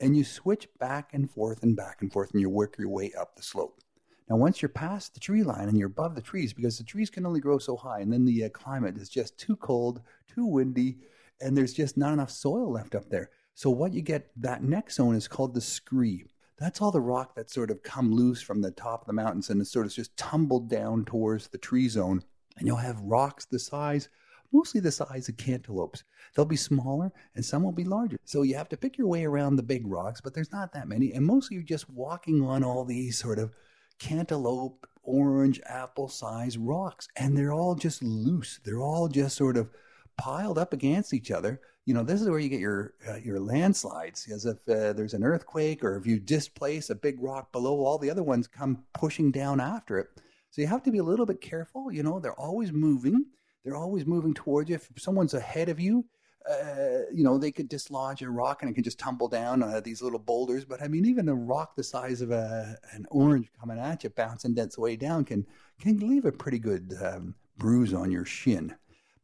And 0.00 0.16
you 0.16 0.24
switch 0.24 0.68
back 0.78 1.14
and 1.14 1.30
forth 1.30 1.62
and 1.62 1.76
back 1.76 2.02
and 2.02 2.12
forth 2.12 2.32
and 2.32 2.40
you 2.40 2.50
work 2.50 2.76
your 2.78 2.88
way 2.88 3.12
up 3.18 3.36
the 3.36 3.42
slope. 3.42 3.80
Now, 4.28 4.36
once 4.36 4.60
you're 4.60 4.68
past 4.68 5.14
the 5.14 5.20
tree 5.20 5.44
line 5.44 5.68
and 5.68 5.78
you're 5.78 5.86
above 5.86 6.14
the 6.14 6.20
trees, 6.20 6.52
because 6.52 6.78
the 6.78 6.84
trees 6.84 7.10
can 7.10 7.26
only 7.26 7.40
grow 7.40 7.58
so 7.58 7.76
high, 7.76 8.00
and 8.00 8.12
then 8.12 8.24
the 8.24 8.44
uh, 8.44 8.48
climate 8.48 8.96
is 8.96 9.08
just 9.08 9.38
too 9.38 9.56
cold, 9.56 10.00
too 10.26 10.44
windy, 10.44 10.98
and 11.40 11.56
there's 11.56 11.74
just 11.74 11.96
not 11.96 12.12
enough 12.12 12.30
soil 12.30 12.72
left 12.72 12.94
up 12.94 13.08
there. 13.08 13.30
So, 13.54 13.70
what 13.70 13.94
you 13.94 14.02
get 14.02 14.30
that 14.36 14.62
next 14.62 14.96
zone 14.96 15.14
is 15.14 15.28
called 15.28 15.54
the 15.54 15.60
scree. 15.60 16.26
That's 16.58 16.80
all 16.80 16.90
the 16.90 17.00
rock 17.00 17.34
that 17.34 17.50
sort 17.50 17.70
of 17.70 17.82
come 17.82 18.12
loose 18.12 18.40
from 18.40 18.62
the 18.62 18.70
top 18.70 19.02
of 19.02 19.06
the 19.06 19.12
mountains 19.12 19.50
and 19.50 19.60
it's 19.60 19.70
sort 19.70 19.86
of 19.86 19.92
just 19.92 20.16
tumbled 20.16 20.70
down 20.70 21.04
towards 21.04 21.48
the 21.48 21.58
tree 21.58 21.88
zone. 21.88 22.22
And 22.56 22.66
you'll 22.66 22.76
have 22.76 22.98
rocks 23.00 23.44
the 23.44 23.58
size, 23.58 24.08
mostly 24.52 24.80
the 24.80 24.90
size 24.90 25.28
of 25.28 25.36
cantaloupes. 25.36 26.02
They'll 26.34 26.46
be 26.46 26.56
smaller 26.56 27.12
and 27.34 27.44
some 27.44 27.62
will 27.62 27.72
be 27.72 27.84
larger. 27.84 28.16
So 28.24 28.40
you 28.40 28.54
have 28.56 28.70
to 28.70 28.76
pick 28.78 28.96
your 28.96 29.06
way 29.06 29.26
around 29.26 29.56
the 29.56 29.62
big 29.62 29.86
rocks, 29.86 30.22
but 30.22 30.32
there's 30.32 30.52
not 30.52 30.72
that 30.72 30.88
many. 30.88 31.12
And 31.12 31.26
mostly 31.26 31.56
you're 31.56 31.64
just 31.64 31.90
walking 31.90 32.42
on 32.42 32.64
all 32.64 32.86
these 32.86 33.18
sort 33.18 33.38
of 33.38 33.52
cantaloupe, 33.98 34.86
orange, 35.02 35.60
apple 35.66 36.08
size 36.08 36.58
rocks. 36.58 37.08
And 37.16 37.36
they're 37.36 37.52
all 37.52 37.74
just 37.74 38.02
loose. 38.02 38.60
They're 38.64 38.80
all 38.80 39.08
just 39.08 39.36
sort 39.36 39.56
of 39.56 39.70
piled 40.16 40.58
up 40.58 40.72
against 40.72 41.14
each 41.14 41.30
other. 41.30 41.60
You 41.84 41.94
know, 41.94 42.02
this 42.02 42.20
is 42.20 42.28
where 42.28 42.40
you 42.40 42.48
get 42.48 42.60
your 42.60 42.94
uh, 43.08 43.16
your 43.16 43.38
landslides, 43.38 44.28
as 44.28 44.44
if 44.44 44.56
uh, 44.68 44.92
there's 44.92 45.14
an 45.14 45.22
earthquake 45.22 45.84
or 45.84 45.96
if 45.96 46.06
you 46.06 46.18
displace 46.18 46.90
a 46.90 46.96
big 46.96 47.22
rock 47.22 47.52
below, 47.52 47.84
all 47.84 47.98
the 47.98 48.10
other 48.10 48.24
ones 48.24 48.48
come 48.48 48.82
pushing 48.92 49.30
down 49.30 49.60
after 49.60 49.98
it. 49.98 50.08
So 50.50 50.62
you 50.62 50.68
have 50.68 50.82
to 50.84 50.90
be 50.90 50.98
a 50.98 51.04
little 51.04 51.26
bit 51.26 51.40
careful. 51.40 51.92
You 51.92 52.02
know, 52.02 52.18
they're 52.18 52.40
always 52.40 52.72
moving. 52.72 53.26
They're 53.64 53.76
always 53.76 54.06
moving 54.06 54.34
towards 54.34 54.70
you. 54.70 54.76
If 54.76 54.90
someone's 54.96 55.34
ahead 55.34 55.68
of 55.68 55.78
you, 55.78 56.04
uh, 56.50 57.02
you 57.12 57.24
know, 57.24 57.38
they 57.38 57.50
could 57.50 57.68
dislodge 57.68 58.22
a 58.22 58.30
rock 58.30 58.62
and 58.62 58.70
it 58.70 58.74
can 58.74 58.84
just 58.84 58.98
tumble 58.98 59.28
down 59.28 59.62
uh, 59.62 59.80
these 59.80 60.02
little 60.02 60.18
boulders. 60.18 60.64
But 60.64 60.82
I 60.82 60.88
mean, 60.88 61.04
even 61.06 61.28
a 61.28 61.34
rock 61.34 61.74
the 61.74 61.82
size 61.82 62.20
of 62.20 62.30
a, 62.30 62.76
an 62.92 63.06
orange 63.10 63.50
coming 63.58 63.78
at 63.78 64.04
you, 64.04 64.10
bouncing 64.10 64.56
its 64.56 64.78
way 64.78 64.96
down, 64.96 65.24
can 65.24 65.46
can 65.80 65.98
leave 65.98 66.24
a 66.24 66.32
pretty 66.32 66.58
good 66.58 66.94
um, 67.02 67.34
bruise 67.58 67.92
on 67.92 68.10
your 68.10 68.24
shin. 68.24 68.74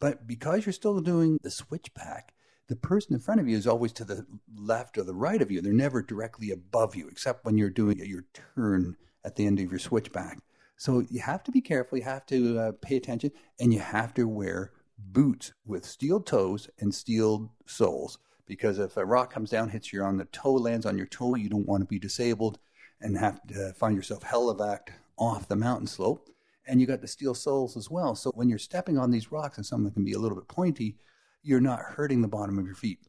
But 0.01 0.27
because 0.27 0.67
you're 0.67 0.73
still 0.73 1.01
doing 1.01 1.39
the 1.43 1.51
switchback, 1.51 2.35
the 2.69 2.77
person 2.77 3.15
in 3.15 3.21
front 3.21 3.41
of 3.41 3.49
you 3.49 3.57
is 3.57 3.67
always 3.67 3.93
to 3.93 4.05
the 4.05 4.27
left 4.57 4.99
or 4.99 5.05
the 5.05 5.15
right 5.15 5.41
of 5.41 5.51
you. 5.51 5.61
They're 5.61 5.73
never 5.73 6.03
directly 6.03 6.51
above 6.51 6.97
you, 6.97 7.09
except 7.09 7.45
when 7.45 7.59
you're 7.59 7.71
doing 7.71 7.99
your 7.99 8.25
turn 8.33 8.97
at 9.25 9.37
the 9.37 9.47
end 9.47 9.61
of 9.61 9.71
your 9.71 9.79
switchback. 9.79 10.39
So 10.77 11.05
you 11.11 11.21
have 11.21 11.45
to 11.45 11.53
be 11.53 11.61
careful. 11.61 11.99
You 11.99 12.05
have 12.05 12.27
to 12.27 12.59
uh, 12.59 12.73
pay 12.81 12.97
attention, 12.97 13.31
and 13.61 13.73
you 13.73 13.79
have 13.79 14.15
to 14.15 14.27
wear 14.27 14.73
boots 15.11 15.53
with 15.65 15.85
steel 15.85 16.21
toes 16.21 16.69
and 16.79 16.95
steel 16.95 17.53
soles. 17.67 18.19
Because 18.47 18.79
if 18.79 18.97
a 18.97 19.05
rock 19.05 19.33
comes 19.33 19.51
down, 19.51 19.69
hits 19.69 19.93
you 19.93 20.03
on 20.03 20.17
the 20.17 20.25
toe, 20.27 20.55
lands 20.55 20.87
on 20.87 20.97
your 20.97 21.07
toe, 21.07 21.35
you 21.37 21.49
don't 21.49 21.67
want 21.67 21.81
to 21.81 21.87
be 21.87 21.99
disabled 21.99 22.59
and 23.01 23.17
have 23.17 23.41
to 23.49 23.73
find 23.75 23.97
yourself 23.97 24.23
helivaced 24.23 24.91
off 25.19 25.49
the 25.49 25.57
mountain 25.57 25.87
slope 25.87 26.29
and 26.67 26.81
you 26.81 26.87
got 26.87 27.01
the 27.01 27.09
steel 27.09 27.35
soles 27.35 27.77
as 27.77 27.91
well. 27.91 28.15
So 28.15 28.31
when 28.35 28.49
you're 28.49 28.59
stepping 28.59 28.99
on 28.99 29.11
these 29.11 29.33
rocks 29.33 29.57
and 29.57 29.67
some 29.67 29.81
of 29.81 29.85
them 29.85 29.95
can 29.95 30.05
be 30.05 30.13
a 30.13 30.19
little 30.19 30.37
bit 30.37 30.49
pointy, 30.49 30.97
you're 31.43 31.61
not 31.61 31.81
hurting 31.81 32.23
the 32.23 32.29
bottom 32.29 32.59
of 32.59 32.67
your 32.67 32.75
feet. 32.75 33.01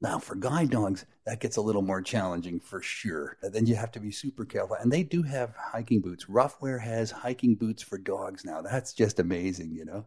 Now, 0.00 0.18
for 0.18 0.34
guide 0.34 0.70
dogs, 0.70 1.06
that 1.26 1.40
gets 1.40 1.56
a 1.56 1.60
little 1.60 1.82
more 1.82 2.02
challenging 2.02 2.58
for 2.58 2.82
sure. 2.82 3.36
Then 3.40 3.66
you 3.66 3.76
have 3.76 3.92
to 3.92 4.00
be 4.00 4.10
super 4.10 4.44
careful. 4.44 4.76
And 4.76 4.90
they 4.90 5.04
do 5.04 5.22
have 5.22 5.54
hiking 5.56 6.00
boots. 6.00 6.24
Ruffwear 6.24 6.80
has 6.80 7.10
hiking 7.10 7.54
boots 7.54 7.82
for 7.82 7.98
dogs 7.98 8.44
now. 8.44 8.62
That's 8.62 8.92
just 8.92 9.20
amazing, 9.20 9.72
you 9.72 9.84
know? 9.84 10.06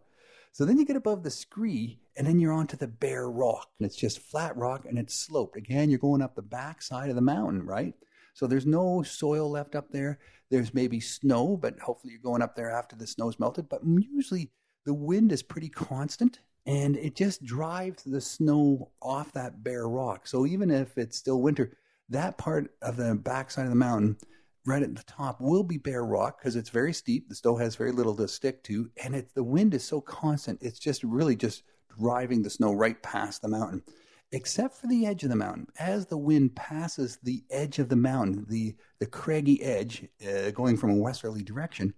So 0.55 0.63
then 0.63 0.79
you 0.79 0.85
get 0.85 0.95
above 0.95 1.23
the 1.23 1.31
scree, 1.31 1.99
and 2.15 2.25
then 2.25 2.39
you're 2.39 2.53
onto 2.53 2.77
the 2.77 2.87
bare 2.87 3.29
rock. 3.29 3.67
And 3.77 3.85
it's 3.85 3.97
just 3.97 4.19
flat 4.19 4.55
rock 4.55 4.85
and 4.85 4.97
it's 4.97 5.13
sloped. 5.13 5.57
Again, 5.57 5.89
you're 5.89 5.99
going 5.99 6.21
up 6.21 6.33
the 6.33 6.41
back 6.41 6.81
side 6.81 7.09
of 7.09 7.17
the 7.17 7.21
mountain, 7.21 7.65
right? 7.65 7.93
So 8.33 8.47
there's 8.47 8.65
no 8.65 9.03
soil 9.03 9.51
left 9.51 9.75
up 9.75 9.91
there. 9.91 10.17
There's 10.49 10.73
maybe 10.73 11.01
snow, 11.01 11.57
but 11.57 11.77
hopefully 11.81 12.13
you're 12.13 12.21
going 12.21 12.41
up 12.41 12.55
there 12.55 12.71
after 12.71 12.95
the 12.95 13.05
snow's 13.05 13.37
melted. 13.37 13.67
But 13.67 13.81
usually 13.83 14.49
the 14.85 14.93
wind 14.93 15.33
is 15.33 15.43
pretty 15.43 15.67
constant 15.67 16.39
and 16.65 16.95
it 16.95 17.17
just 17.17 17.43
drives 17.43 18.03
the 18.03 18.21
snow 18.21 18.91
off 19.01 19.33
that 19.33 19.61
bare 19.61 19.89
rock. 19.89 20.25
So 20.25 20.45
even 20.45 20.71
if 20.71 20.97
it's 20.97 21.17
still 21.17 21.41
winter, 21.41 21.77
that 22.07 22.37
part 22.37 22.71
of 22.81 22.95
the 22.95 23.13
backside 23.13 23.65
of 23.65 23.71
the 23.71 23.75
mountain, 23.75 24.15
right 24.65 24.83
at 24.83 24.95
the 24.95 25.03
top, 25.03 25.39
will 25.39 25.63
be 25.63 25.77
bare 25.77 26.05
rock 26.05 26.39
because 26.39 26.55
it's 26.55 26.69
very 26.69 26.93
steep. 26.93 27.29
The 27.29 27.35
snow 27.35 27.55
has 27.57 27.75
very 27.75 27.91
little 27.91 28.15
to 28.15 28.27
stick 28.27 28.63
to, 28.63 28.89
and 29.03 29.25
the 29.33 29.43
wind 29.43 29.73
is 29.73 29.83
so 29.83 30.01
constant. 30.01 30.59
It's 30.61 30.79
just 30.79 31.03
really 31.03 31.35
just 31.35 31.63
driving 31.97 32.41
the 32.41 32.49
snow 32.49 32.73
right 32.73 33.01
past 33.01 33.41
the 33.41 33.47
mountain 33.47 33.83
except 34.31 34.75
for 34.75 34.87
the 34.87 35.05
edge 35.05 35.23
of 35.23 35.29
the 35.29 35.35
mountain. 35.35 35.67
As 35.79 36.05
the 36.05 36.17
wind 36.17 36.55
passes 36.55 37.17
the 37.23 37.43
edge 37.49 37.79
of 37.79 37.89
the 37.89 37.95
mountain, 37.95 38.45
the, 38.49 38.75
the 38.99 39.05
craggy 39.05 39.61
edge 39.63 40.07
uh, 40.27 40.51
going 40.51 40.77
from 40.77 40.91
a 40.91 40.95
westerly 40.95 41.41
direction, 41.41 41.93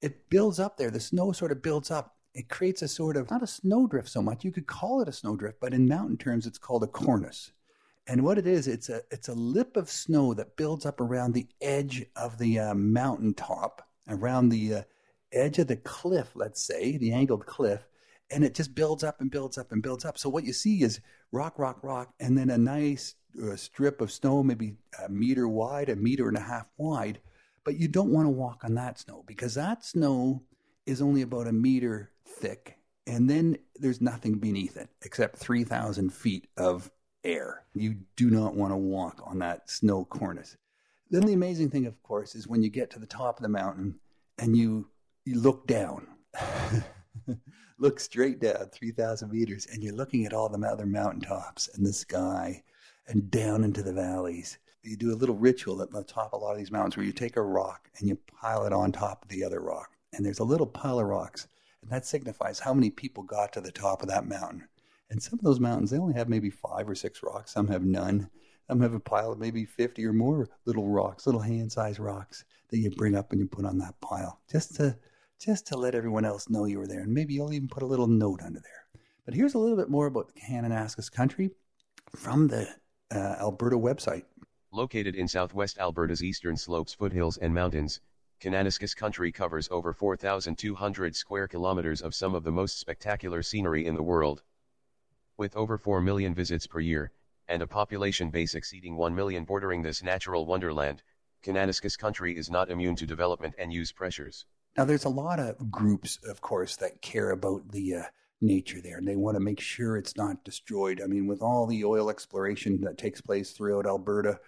it 0.00 0.30
builds 0.30 0.58
up 0.58 0.76
there. 0.76 0.90
The 0.90 1.00
snow 1.00 1.32
sort 1.32 1.52
of 1.52 1.62
builds 1.62 1.90
up. 1.90 2.16
It 2.34 2.48
creates 2.48 2.82
a 2.82 2.88
sort 2.88 3.16
of, 3.16 3.30
not 3.30 3.42
a 3.42 3.46
snowdrift 3.46 4.08
so 4.08 4.22
much, 4.22 4.44
you 4.44 4.50
could 4.50 4.66
call 4.66 5.00
it 5.00 5.08
a 5.08 5.12
snowdrift, 5.12 5.60
but 5.60 5.74
in 5.74 5.86
mountain 5.86 6.16
terms, 6.16 6.46
it's 6.46 6.58
called 6.58 6.82
a 6.82 6.88
cornice. 6.88 7.52
And 8.06 8.22
what 8.22 8.38
it 8.38 8.46
is, 8.46 8.68
it's 8.68 8.88
a, 8.88 9.00
it's 9.10 9.28
a 9.28 9.34
lip 9.34 9.76
of 9.76 9.90
snow 9.90 10.34
that 10.34 10.56
builds 10.56 10.84
up 10.84 11.00
around 11.00 11.32
the 11.32 11.46
edge 11.60 12.04
of 12.16 12.38
the 12.38 12.58
uh, 12.58 12.74
mountain 12.74 13.32
top, 13.34 13.88
around 14.08 14.50
the 14.50 14.74
uh, 14.74 14.82
edge 15.32 15.58
of 15.58 15.68
the 15.68 15.76
cliff, 15.76 16.30
let's 16.34 16.62
say, 16.62 16.98
the 16.98 17.12
angled 17.12 17.46
cliff 17.46 17.80
and 18.30 18.44
it 18.44 18.54
just 18.54 18.74
builds 18.74 19.04
up 19.04 19.20
and 19.20 19.30
builds 19.30 19.58
up 19.58 19.72
and 19.72 19.82
builds 19.82 20.04
up. 20.04 20.18
So 20.18 20.28
what 20.28 20.44
you 20.44 20.52
see 20.52 20.82
is 20.82 21.00
rock, 21.32 21.58
rock, 21.58 21.78
rock, 21.82 22.12
and 22.20 22.36
then 22.36 22.50
a 22.50 22.58
nice 22.58 23.14
uh, 23.42 23.56
strip 23.56 24.00
of 24.00 24.10
snow, 24.12 24.42
maybe 24.42 24.76
a 25.04 25.08
meter 25.08 25.48
wide, 25.48 25.88
a 25.88 25.96
meter 25.96 26.28
and 26.28 26.36
a 26.36 26.40
half 26.40 26.66
wide. 26.76 27.20
But 27.64 27.78
you 27.78 27.88
don't 27.88 28.12
want 28.12 28.26
to 28.26 28.30
walk 28.30 28.62
on 28.64 28.74
that 28.74 28.98
snow 28.98 29.24
because 29.26 29.54
that 29.54 29.84
snow 29.84 30.42
is 30.86 31.00
only 31.00 31.22
about 31.22 31.46
a 31.46 31.52
meter 31.52 32.10
thick, 32.26 32.78
and 33.06 33.28
then 33.28 33.56
there's 33.76 34.00
nothing 34.00 34.34
beneath 34.34 34.76
it 34.76 34.88
except 35.02 35.36
3,000 35.36 36.12
feet 36.12 36.46
of 36.56 36.90
air. 37.24 37.64
You 37.74 37.96
do 38.16 38.30
not 38.30 38.54
want 38.54 38.72
to 38.72 38.76
walk 38.76 39.22
on 39.24 39.38
that 39.40 39.70
snow 39.70 40.04
cornice. 40.04 40.56
Then 41.10 41.26
the 41.26 41.32
amazing 41.32 41.70
thing, 41.70 41.86
of 41.86 42.02
course, 42.02 42.34
is 42.34 42.48
when 42.48 42.62
you 42.62 42.70
get 42.70 42.90
to 42.90 42.98
the 42.98 43.06
top 43.06 43.38
of 43.38 43.42
the 43.42 43.48
mountain 43.48 43.98
and 44.38 44.56
you, 44.56 44.88
you 45.24 45.40
look 45.40 45.66
down. 45.66 46.06
look 47.78 48.00
straight 48.00 48.40
down 48.40 48.68
3,000 48.72 49.30
meters 49.30 49.66
and 49.72 49.82
you're 49.82 49.94
looking 49.94 50.24
at 50.24 50.32
all 50.32 50.48
the 50.48 50.66
other 50.66 50.86
mountaintops 50.86 51.68
and 51.74 51.84
the 51.84 51.92
sky 51.92 52.62
and 53.08 53.30
down 53.30 53.64
into 53.64 53.82
the 53.82 53.92
valleys. 53.92 54.58
You 54.82 54.96
do 54.96 55.12
a 55.12 55.16
little 55.16 55.34
ritual 55.34 55.82
at 55.82 55.90
the 55.90 56.04
top 56.04 56.32
of 56.32 56.40
a 56.40 56.44
lot 56.44 56.52
of 56.52 56.58
these 56.58 56.70
mountains 56.70 56.96
where 56.96 57.06
you 57.06 57.12
take 57.12 57.36
a 57.36 57.42
rock 57.42 57.88
and 57.98 58.08
you 58.08 58.18
pile 58.40 58.66
it 58.66 58.72
on 58.72 58.92
top 58.92 59.22
of 59.22 59.28
the 59.28 59.44
other 59.44 59.60
rock. 59.60 59.90
And 60.12 60.24
there's 60.24 60.38
a 60.38 60.44
little 60.44 60.66
pile 60.66 61.00
of 61.00 61.06
rocks, 61.06 61.48
and 61.82 61.90
that 61.90 62.06
signifies 62.06 62.60
how 62.60 62.74
many 62.74 62.90
people 62.90 63.22
got 63.22 63.52
to 63.54 63.60
the 63.60 63.72
top 63.72 64.02
of 64.02 64.08
that 64.08 64.26
mountain. 64.26 64.68
And 65.14 65.22
some 65.22 65.38
of 65.38 65.44
those 65.44 65.60
mountains, 65.60 65.92
they 65.92 65.98
only 65.98 66.14
have 66.14 66.28
maybe 66.28 66.50
five 66.50 66.88
or 66.88 66.96
six 66.96 67.22
rocks, 67.22 67.52
some 67.52 67.68
have 67.68 67.84
none. 67.84 68.28
Some 68.66 68.80
have 68.80 68.94
a 68.94 68.98
pile 68.98 69.30
of 69.30 69.38
maybe 69.38 69.64
50 69.64 70.04
or 70.04 70.12
more 70.12 70.48
little 70.64 70.88
rocks, 70.88 71.24
little 71.24 71.40
hand 71.40 71.70
sized 71.70 72.00
rocks 72.00 72.44
that 72.70 72.78
you 72.78 72.90
bring 72.90 73.14
up 73.14 73.30
and 73.30 73.40
you 73.40 73.46
put 73.46 73.64
on 73.64 73.78
that 73.78 73.94
pile 74.00 74.40
just 74.50 74.74
to 74.74 74.98
just 75.38 75.68
to 75.68 75.76
let 75.76 75.94
everyone 75.94 76.24
else 76.24 76.50
know 76.50 76.64
you 76.64 76.80
were 76.80 76.88
there. 76.88 77.02
And 77.02 77.14
maybe 77.14 77.32
you'll 77.32 77.52
even 77.52 77.68
put 77.68 77.84
a 77.84 77.86
little 77.86 78.08
note 78.08 78.42
under 78.42 78.58
there. 78.58 79.00
But 79.24 79.34
here's 79.34 79.54
a 79.54 79.58
little 79.58 79.76
bit 79.76 79.88
more 79.88 80.06
about 80.06 80.32
Kananaskis 80.34 81.12
country 81.12 81.52
from 82.16 82.48
the 82.48 82.68
uh, 83.14 83.36
Alberta 83.38 83.78
website. 83.78 84.24
Located 84.72 85.14
in 85.14 85.28
southwest 85.28 85.78
Alberta's 85.78 86.24
eastern 86.24 86.56
slopes, 86.56 86.92
foothills, 86.92 87.36
and 87.36 87.54
mountains, 87.54 88.00
Kananaskis 88.40 88.96
country 88.96 89.30
covers 89.30 89.68
over 89.70 89.92
4,200 89.92 91.14
square 91.14 91.46
kilometers 91.46 92.02
of 92.02 92.16
some 92.16 92.34
of 92.34 92.42
the 92.42 92.50
most 92.50 92.80
spectacular 92.80 93.42
scenery 93.42 93.86
in 93.86 93.94
the 93.94 94.02
world. 94.02 94.42
With 95.36 95.56
over 95.56 95.76
4 95.78 96.00
million 96.00 96.32
visits 96.32 96.68
per 96.68 96.78
year, 96.78 97.10
and 97.48 97.60
a 97.60 97.66
population 97.66 98.30
base 98.30 98.54
exceeding 98.54 98.96
1 98.96 99.16
million 99.16 99.44
bordering 99.44 99.82
this 99.82 100.00
natural 100.00 100.46
wonderland, 100.46 101.02
Kananaskis 101.42 101.98
country 101.98 102.38
is 102.38 102.50
not 102.50 102.70
immune 102.70 102.94
to 102.94 103.04
development 103.04 103.56
and 103.58 103.72
use 103.72 103.90
pressures. 103.90 104.46
Now, 104.76 104.84
there's 104.84 105.06
a 105.06 105.08
lot 105.08 105.40
of 105.40 105.72
groups, 105.72 106.20
of 106.28 106.40
course, 106.40 106.76
that 106.76 107.02
care 107.02 107.32
about 107.32 107.72
the 107.72 107.96
uh, 107.96 108.02
nature 108.40 108.80
there, 108.80 108.98
and 108.98 109.08
they 109.08 109.16
want 109.16 109.34
to 109.34 109.40
make 109.40 109.58
sure 109.58 109.96
it's 109.96 110.16
not 110.16 110.44
destroyed. 110.44 111.00
I 111.02 111.08
mean, 111.08 111.26
with 111.26 111.42
all 111.42 111.66
the 111.66 111.84
oil 111.84 112.10
exploration 112.10 112.80
that 112.82 112.96
takes 112.96 113.20
place 113.20 113.50
throughout 113.50 113.86
Alberta, 113.86 114.38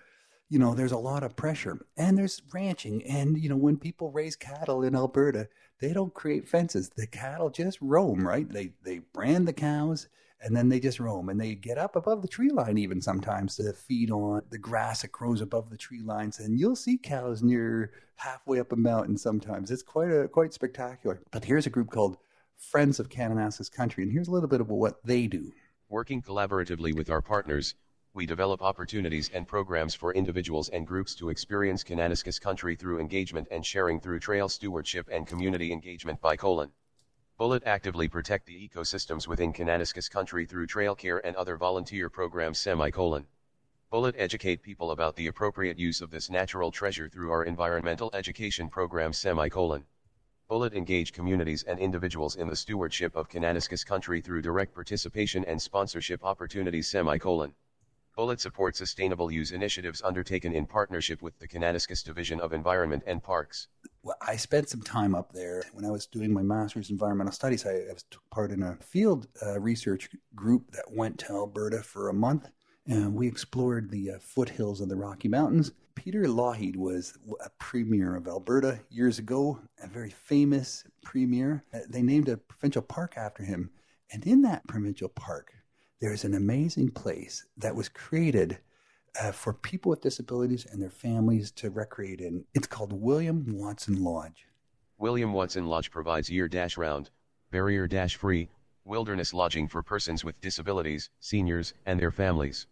you 0.49 0.61
know, 0.61 0.73
there's 0.73 0.93
a 0.93 0.99
lot 0.99 1.25
of 1.25 1.35
pressure, 1.35 1.85
and 1.97 2.17
there's 2.17 2.41
ranching, 2.55 3.05
and 3.07 3.37
you 3.37 3.49
know, 3.49 3.57
when 3.57 3.77
people 3.77 4.13
raise 4.13 4.37
cattle 4.37 4.85
in 4.85 4.95
Alberta, 4.95 5.49
they 5.81 5.93
don't 5.93 6.15
create 6.15 6.49
fences. 6.49 6.91
The 6.91 7.09
cattle 7.09 7.51
just 7.51 7.79
roam, 7.81 8.25
right? 8.25 8.49
They 8.49 8.71
they 8.85 9.01
brand 9.01 9.49
the 9.49 9.53
cows 9.53 10.07
and 10.41 10.55
then 10.55 10.69
they 10.69 10.81
just 10.81 11.01
roam 11.01 11.29
and 11.29 11.41
they 11.41 11.55
get 11.55 11.79
up 11.79 11.97
above 11.97 12.23
the 12.23 12.29
tree 12.29 12.51
line 12.51 12.79
even 12.79 13.01
sometimes 13.01 13.57
to 13.57 13.73
feed 13.73 14.11
on 14.11 14.43
the 14.51 14.59
grass 14.59 15.03
that 15.03 15.13
grows 15.13 15.41
above 15.41 15.71
the 15.71 15.77
tree 15.77 16.03
lines 16.03 16.39
and 16.39 16.59
you'll 16.59 16.77
see 16.77 16.99
cows 16.99 17.43
near 17.43 17.93
halfway 18.17 18.61
up 18.61 18.73
a 18.73 18.77
mountain 18.77 19.17
sometimes. 19.17 19.71
It's 19.71 19.83
quite 19.83 20.11
a 20.11 20.29
quite 20.29 20.53
spectacular. 20.53 21.21
But 21.31 21.45
here's 21.45 21.67
a 21.67 21.71
group 21.71 21.91
called 21.91 22.19
friends 22.57 23.01
of 23.01 23.09
kananaskis 23.09 23.71
country 23.71 24.03
and 24.03 24.13
here's 24.13 24.29
a 24.29 24.33
little 24.33 24.49
bit 24.49 24.61
of 24.61 24.71
what 24.71 25.05
they 25.05 25.27
do. 25.27 25.53
Working 25.89 26.23
collaboratively 26.23 26.95
with 26.95 27.11
our 27.11 27.23
partners 27.23 27.75
We 28.13 28.25
develop 28.25 28.63
opportunities 28.63 29.31
and 29.35 29.47
programs 29.47 29.95
for 29.95 30.15
individuals 30.15 30.71
and 30.71 30.87
groups 30.87 31.15
to 31.17 31.29
experience 31.29 31.85
Kananaskis 31.85 32.41
country 32.41 32.75
through 32.75 32.99
engagement 32.99 33.47
and 33.51 33.65
sharing 33.65 34.01
through 34.01 34.21
trail 34.21 34.49
stewardship 34.49 35.09
and 35.13 35.27
community 35.27 35.71
engagement 35.71 36.21
by 36.23 36.37
colon. 36.37 36.73
Bullet 37.39 37.65
actively 37.67 38.09
protect 38.09 38.47
the 38.47 38.67
ecosystems 38.67 39.29
within 39.29 39.53
Kananaskis 39.53 40.11
country 40.11 40.47
through 40.47 40.67
trail 40.67 40.95
care 40.95 41.19
and 41.19 41.37
other 41.37 41.59
volunteer 41.59 42.09
programs 42.09 42.59
semicolon. 42.59 43.27
Bullet 43.91 44.15
educate 44.17 44.63
people 44.63 44.93
about 44.93 45.15
the 45.17 45.27
appropriate 45.27 45.79
use 45.79 46.01
of 46.01 46.11
this 46.11 46.31
natural 46.31 46.71
treasure 46.71 47.11
through 47.11 47.31
our 47.31 47.45
environmental 47.45 48.09
education 48.15 48.71
program 48.71 49.13
semicolon. 49.13 49.85
Bullet 50.49 50.73
engage 50.73 51.13
communities 51.13 51.63
and 51.65 51.79
individuals 51.79 52.37
in 52.37 52.49
the 52.49 52.57
stewardship 52.57 53.15
of 53.15 53.29
Kananaskis 53.29 53.85
country 53.85 54.23
through 54.23 54.41
direct 54.41 54.73
participation 54.73 55.45
and 55.45 55.61
sponsorship 55.61 56.25
opportunities 56.25 56.89
semicolon. 56.89 57.53
Bullet 58.17 58.41
supports 58.41 58.79
sustainable 58.79 59.31
use 59.31 59.53
initiatives 59.53 60.01
undertaken 60.01 60.55
in 60.55 60.65
partnership 60.65 61.21
with 61.21 61.39
the 61.39 61.47
Kananaskis 61.47 62.03
Division 62.03 62.41
of 62.41 62.55
Environment 62.55 63.03
and 63.07 63.23
Parks. 63.23 63.69
Well, 64.03 64.17
I 64.27 64.37
spent 64.37 64.71
some 64.71 64.81
time 64.81 65.15
up 65.15 65.33
there 65.33 65.65
when 65.75 65.85
I 65.85 65.91
was 65.91 66.07
doing 66.07 66.33
my 66.33 66.41
master's 66.41 66.89
in 66.89 66.95
environmental 66.95 67.35
studies. 67.35 67.67
I, 67.67 67.73
I 67.73 67.93
was 67.93 68.05
took 68.05 68.23
part 68.31 68.53
in 68.53 68.63
a 68.63 68.77
field 68.77 69.29
uh, 69.45 69.61
research 69.61 70.09
group 70.35 70.71
that 70.71 70.91
went 70.91 71.19
to 71.21 71.35
Alberta 71.35 71.83
for 71.83 72.09
a 72.09 72.15
month, 72.15 72.51
and 72.87 73.15
we 73.15 73.29
explored 73.29 73.91
the 73.91 74.13
uh, 74.13 74.19
foothills 74.19 74.81
of 74.81 74.89
the 74.89 74.97
Rocky 74.97 75.29
Mountains. 75.29 75.73
Peter 75.95 76.23
Lougheed 76.23 76.77
was 76.77 77.19
a 77.45 77.51
premier 77.59 78.17
of 78.17 78.29
Alberta 78.29 78.81
years 78.89 79.19
ago, 79.19 79.61
a 79.83 79.89
very 79.89 80.11
famous 80.11 80.85
premier. 81.03 81.65
They 81.91 82.03
named 82.03 82.31
a 82.31 82.39
provincial 82.39 82.83
park 82.83 83.19
after 83.19 83.43
him, 83.43 83.69
and 84.11 84.27
in 84.27 84.41
that 84.43 84.67
provincial 84.67 85.11
park, 85.11 85.53
there's 86.01 86.25
an 86.25 86.35
amazing 86.35 86.91
place 86.91 87.47
that 87.57 87.75
was 87.75 87.89
created 87.89 88.59
uh, 89.21 89.33
for 89.33 89.55
people 89.55 89.89
with 89.89 90.03
disabilities 90.03 90.67
and 90.71 90.83
their 90.83 90.91
families 90.91 91.51
to 91.51 91.71
recreate 91.71 92.21
in. 92.21 92.45
It's 92.55 92.67
called 92.67 92.93
William 92.93 93.47
Watson 93.49 94.03
Lodge. 94.05 94.47
William 94.99 95.33
Watson 95.33 95.67
Lodge 95.67 95.91
provides 95.91 96.29
year 96.29 96.49
dash 96.49 96.77
round, 96.77 97.11
barrier 97.51 97.87
dash 97.87 98.17
free, 98.17 98.49
wilderness 98.85 99.33
lodging 99.33 99.69
for 99.69 99.83
persons 99.83 100.23
with 100.23 100.41
disabilities, 100.41 101.09
seniors, 101.21 101.73
and 101.87 101.99
their 101.99 102.11
families. 102.11 102.67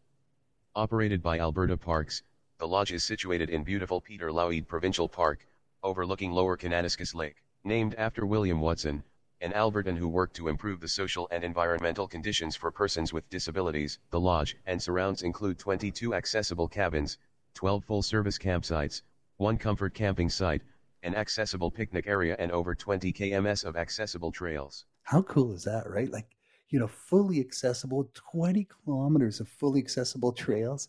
Operated 0.75 1.23
by 1.23 1.39
Alberta 1.39 1.79
Parks, 1.79 2.23
the 2.59 2.69
lodge 2.69 2.93
is 2.93 3.05
situated 3.05 3.49
in 3.49 3.65
beautiful 3.65 4.01
Peter 4.01 4.31
Lougheed 4.31 4.69
Provincial 4.69 5.09
Park, 5.09 5.47
overlooking 5.83 6.33
Lower 6.33 6.57
Kananaskis 6.57 7.15
Lake. 7.15 7.37
Named 7.65 7.95
after 7.95 8.27
William 8.27 8.61
Watson, 8.61 9.03
an 9.45 9.53
Albertan 9.53 9.95
who 9.99 10.09
worked 10.09 10.35
to 10.35 10.49
improve 10.49 10.81
the 10.81 10.89
social 10.89 11.29
and 11.31 11.45
environmental 11.45 12.09
conditions 12.09 12.57
for 12.57 12.71
persons 12.71 13.13
with 13.13 13.29
disabilities. 13.29 13.99
The 14.09 14.19
lodge 14.19 14.57
and 14.65 14.83
surrounds 14.83 15.21
include 15.21 15.59
22 15.59 16.15
accessible 16.15 16.67
cabins, 16.67 17.19
12 17.53 17.85
full 17.85 18.01
service 18.01 18.39
campsites, 18.39 19.03
one 19.37 19.59
comfort 19.59 19.93
camping 19.93 20.31
site, 20.31 20.63
an 21.03 21.15
accessible 21.15 21.71
picnic 21.71 22.07
area, 22.07 22.37
and 22.39 22.51
over 22.53 22.75
20 22.75 23.13
kms 23.13 23.67
of 23.67 23.77
accessible 23.77 24.33
trails. 24.33 24.87
How 25.03 25.21
cool 25.21 25.53
is 25.53 25.63
that, 25.65 25.91
right? 25.91 26.11
Like, 26.11 26.39
you 26.71 26.79
know, 26.79 26.89
fully 26.89 27.39
accessible, 27.39 28.11
20 28.15 28.67
kilometers 28.87 29.41
of 29.41 29.49
fully 29.49 29.79
accessible 29.79 30.33
trails. 30.33 30.89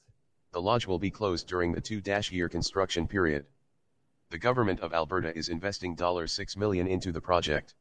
The 0.53 0.61
lodge 0.61 0.87
will 0.87 0.99
be 0.99 1.11
closed 1.11 1.49
during 1.49 1.73
the 1.73 1.81
two 1.81 2.01
year 2.31 2.47
construction 2.47 3.05
period. 3.05 3.47
The 4.29 4.37
government 4.37 4.79
of 4.79 4.93
Alberta 4.93 5.37
is 5.37 5.49
investing 5.49 5.97
$6 5.97 6.57
million 6.57 6.87
into 6.87 7.11
the 7.11 7.19
project. 7.19 7.75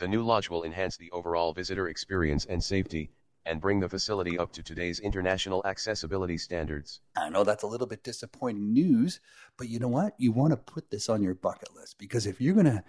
The 0.00 0.08
new 0.08 0.22
lodge 0.22 0.48
will 0.48 0.64
enhance 0.64 0.96
the 0.96 1.10
overall 1.10 1.52
visitor 1.52 1.86
experience 1.86 2.46
and 2.46 2.64
safety, 2.64 3.10
and 3.44 3.60
bring 3.60 3.80
the 3.80 3.88
facility 3.88 4.38
up 4.38 4.50
to 4.52 4.62
today's 4.62 4.98
international 4.98 5.60
accessibility 5.66 6.38
standards. 6.38 7.00
I 7.18 7.28
know 7.28 7.44
that's 7.44 7.64
a 7.64 7.66
little 7.66 7.86
bit 7.86 8.02
disappointing 8.02 8.72
news, 8.72 9.20
but 9.58 9.68
you 9.68 9.78
know 9.78 9.88
what? 9.88 10.14
You 10.16 10.32
want 10.32 10.52
to 10.52 10.56
put 10.56 10.90
this 10.90 11.10
on 11.10 11.22
your 11.22 11.34
bucket 11.34 11.74
list 11.76 11.98
because 11.98 12.24
if 12.24 12.40
you're 12.40 12.54
going 12.54 12.64
to 12.64 12.82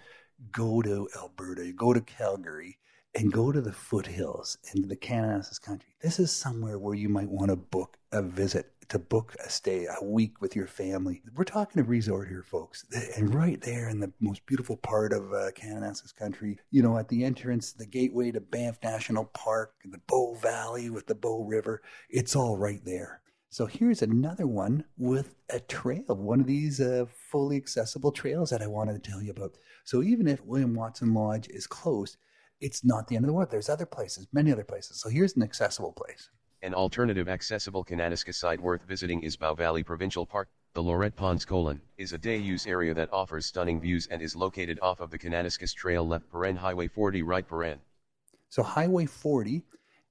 go 0.54 0.82
to 0.82 1.10
Alberta, 1.18 1.74
go 1.74 1.92
to 1.92 2.00
Calgary, 2.00 2.78
and 3.14 3.34
go 3.34 3.52
to 3.52 3.60
the 3.60 3.74
foothills 3.74 4.58
into 4.74 4.88
the 4.88 4.96
Kananaskis 4.96 5.62
country, 5.62 5.90
this 6.02 6.18
is 6.18 6.32
somewhere 6.32 6.80
where 6.80 6.96
you 6.96 7.10
might 7.10 7.30
want 7.30 7.50
to 7.50 7.58
book 7.58 7.98
a 8.14 8.22
visit 8.22 8.72
to 8.92 9.00
book 9.00 9.34
a 9.42 9.50
stay 9.50 9.86
a 9.86 10.04
week 10.04 10.42
with 10.42 10.54
your 10.54 10.68
family. 10.68 11.22
We're 11.34 11.46
talking 11.46 11.82
a 11.82 11.86
resort 11.86 12.28
here, 12.28 12.44
folks. 12.44 12.84
And 13.16 13.34
right 13.34 13.60
there 13.62 13.88
in 13.88 14.02
the 14.02 14.12
most 14.20 14.46
beautiful 14.46 14.76
part 14.76 15.14
of 15.14 15.32
uh, 15.32 15.52
Kananaskis 15.52 16.14
country, 16.14 16.60
you 16.72 16.82
know, 16.82 16.98
at 16.98 17.08
the 17.08 17.24
entrance, 17.24 17.72
the 17.72 17.86
gateway 17.86 18.32
to 18.32 18.42
Banff 18.42 18.80
National 18.84 19.24
Park, 19.24 19.76
the 19.86 20.02
Bow 20.08 20.36
Valley 20.42 20.90
with 20.90 21.08
the 21.08 21.16
Bow 21.16 21.46
River, 21.46 21.82
it's 22.10 22.36
all 22.36 22.58
right 22.58 22.84
there. 22.84 23.22
So 23.50 23.66
here's 23.66 24.02
another 24.02 24.46
one 24.46 24.84
with 24.98 25.36
a 25.50 25.62
trail, 25.62 26.04
one 26.08 26.42
of 26.42 26.48
these 26.48 26.82
uh, 26.82 27.06
fully 27.32 27.56
accessible 27.56 28.12
trails 28.12 28.50
that 28.50 28.62
I 28.62 28.68
wanted 28.68 29.02
to 29.02 29.10
tell 29.10 29.22
you 29.22 29.32
about. 29.32 29.58
So 29.86 30.04
even 30.04 30.28
if 30.28 30.44
William 30.44 30.74
Watson 30.74 31.14
Lodge 31.14 31.48
is 31.48 31.66
closed, 31.66 32.18
it's 32.60 32.84
not 32.84 33.08
the 33.08 33.16
end 33.16 33.24
of 33.24 33.28
the 33.28 33.34
world. 33.34 33.52
There's 33.52 33.70
other 33.70 33.86
places, 33.86 34.28
many 34.34 34.52
other 34.52 34.66
places. 34.66 35.00
So 35.00 35.08
here's 35.08 35.38
an 35.38 35.44
accessible 35.44 35.94
place. 35.94 36.30
An 36.64 36.76
alternative 36.76 37.28
accessible 37.28 37.84
Kananaskis 37.84 38.36
site 38.36 38.62
worth 38.62 38.84
visiting 38.84 39.24
is 39.24 39.36
Bow 39.36 39.56
Valley 39.56 39.82
Provincial 39.82 40.28
Park. 40.28 40.48
The 40.76 40.84
Lorette 40.84 41.16
Ponds 41.16 41.44
colon 41.44 41.82
is 41.98 42.14
a 42.14 42.20
day-use 42.20 42.68
area 42.68 42.94
that 42.94 43.12
offers 43.12 43.48
stunning 43.48 43.82
views 43.82 44.08
and 44.12 44.22
is 44.22 44.36
located 44.36 44.78
off 44.80 45.00
of 45.00 45.10
the 45.10 45.18
Kananaskis 45.18 45.74
Trail 45.74 46.08
left 46.08 46.32
paren 46.32 46.56
Highway 46.56 46.88
40 46.88 47.24
right 47.24 47.50
paren. 47.50 47.80
So 48.50 48.62
Highway 48.62 49.08
40 49.08 49.64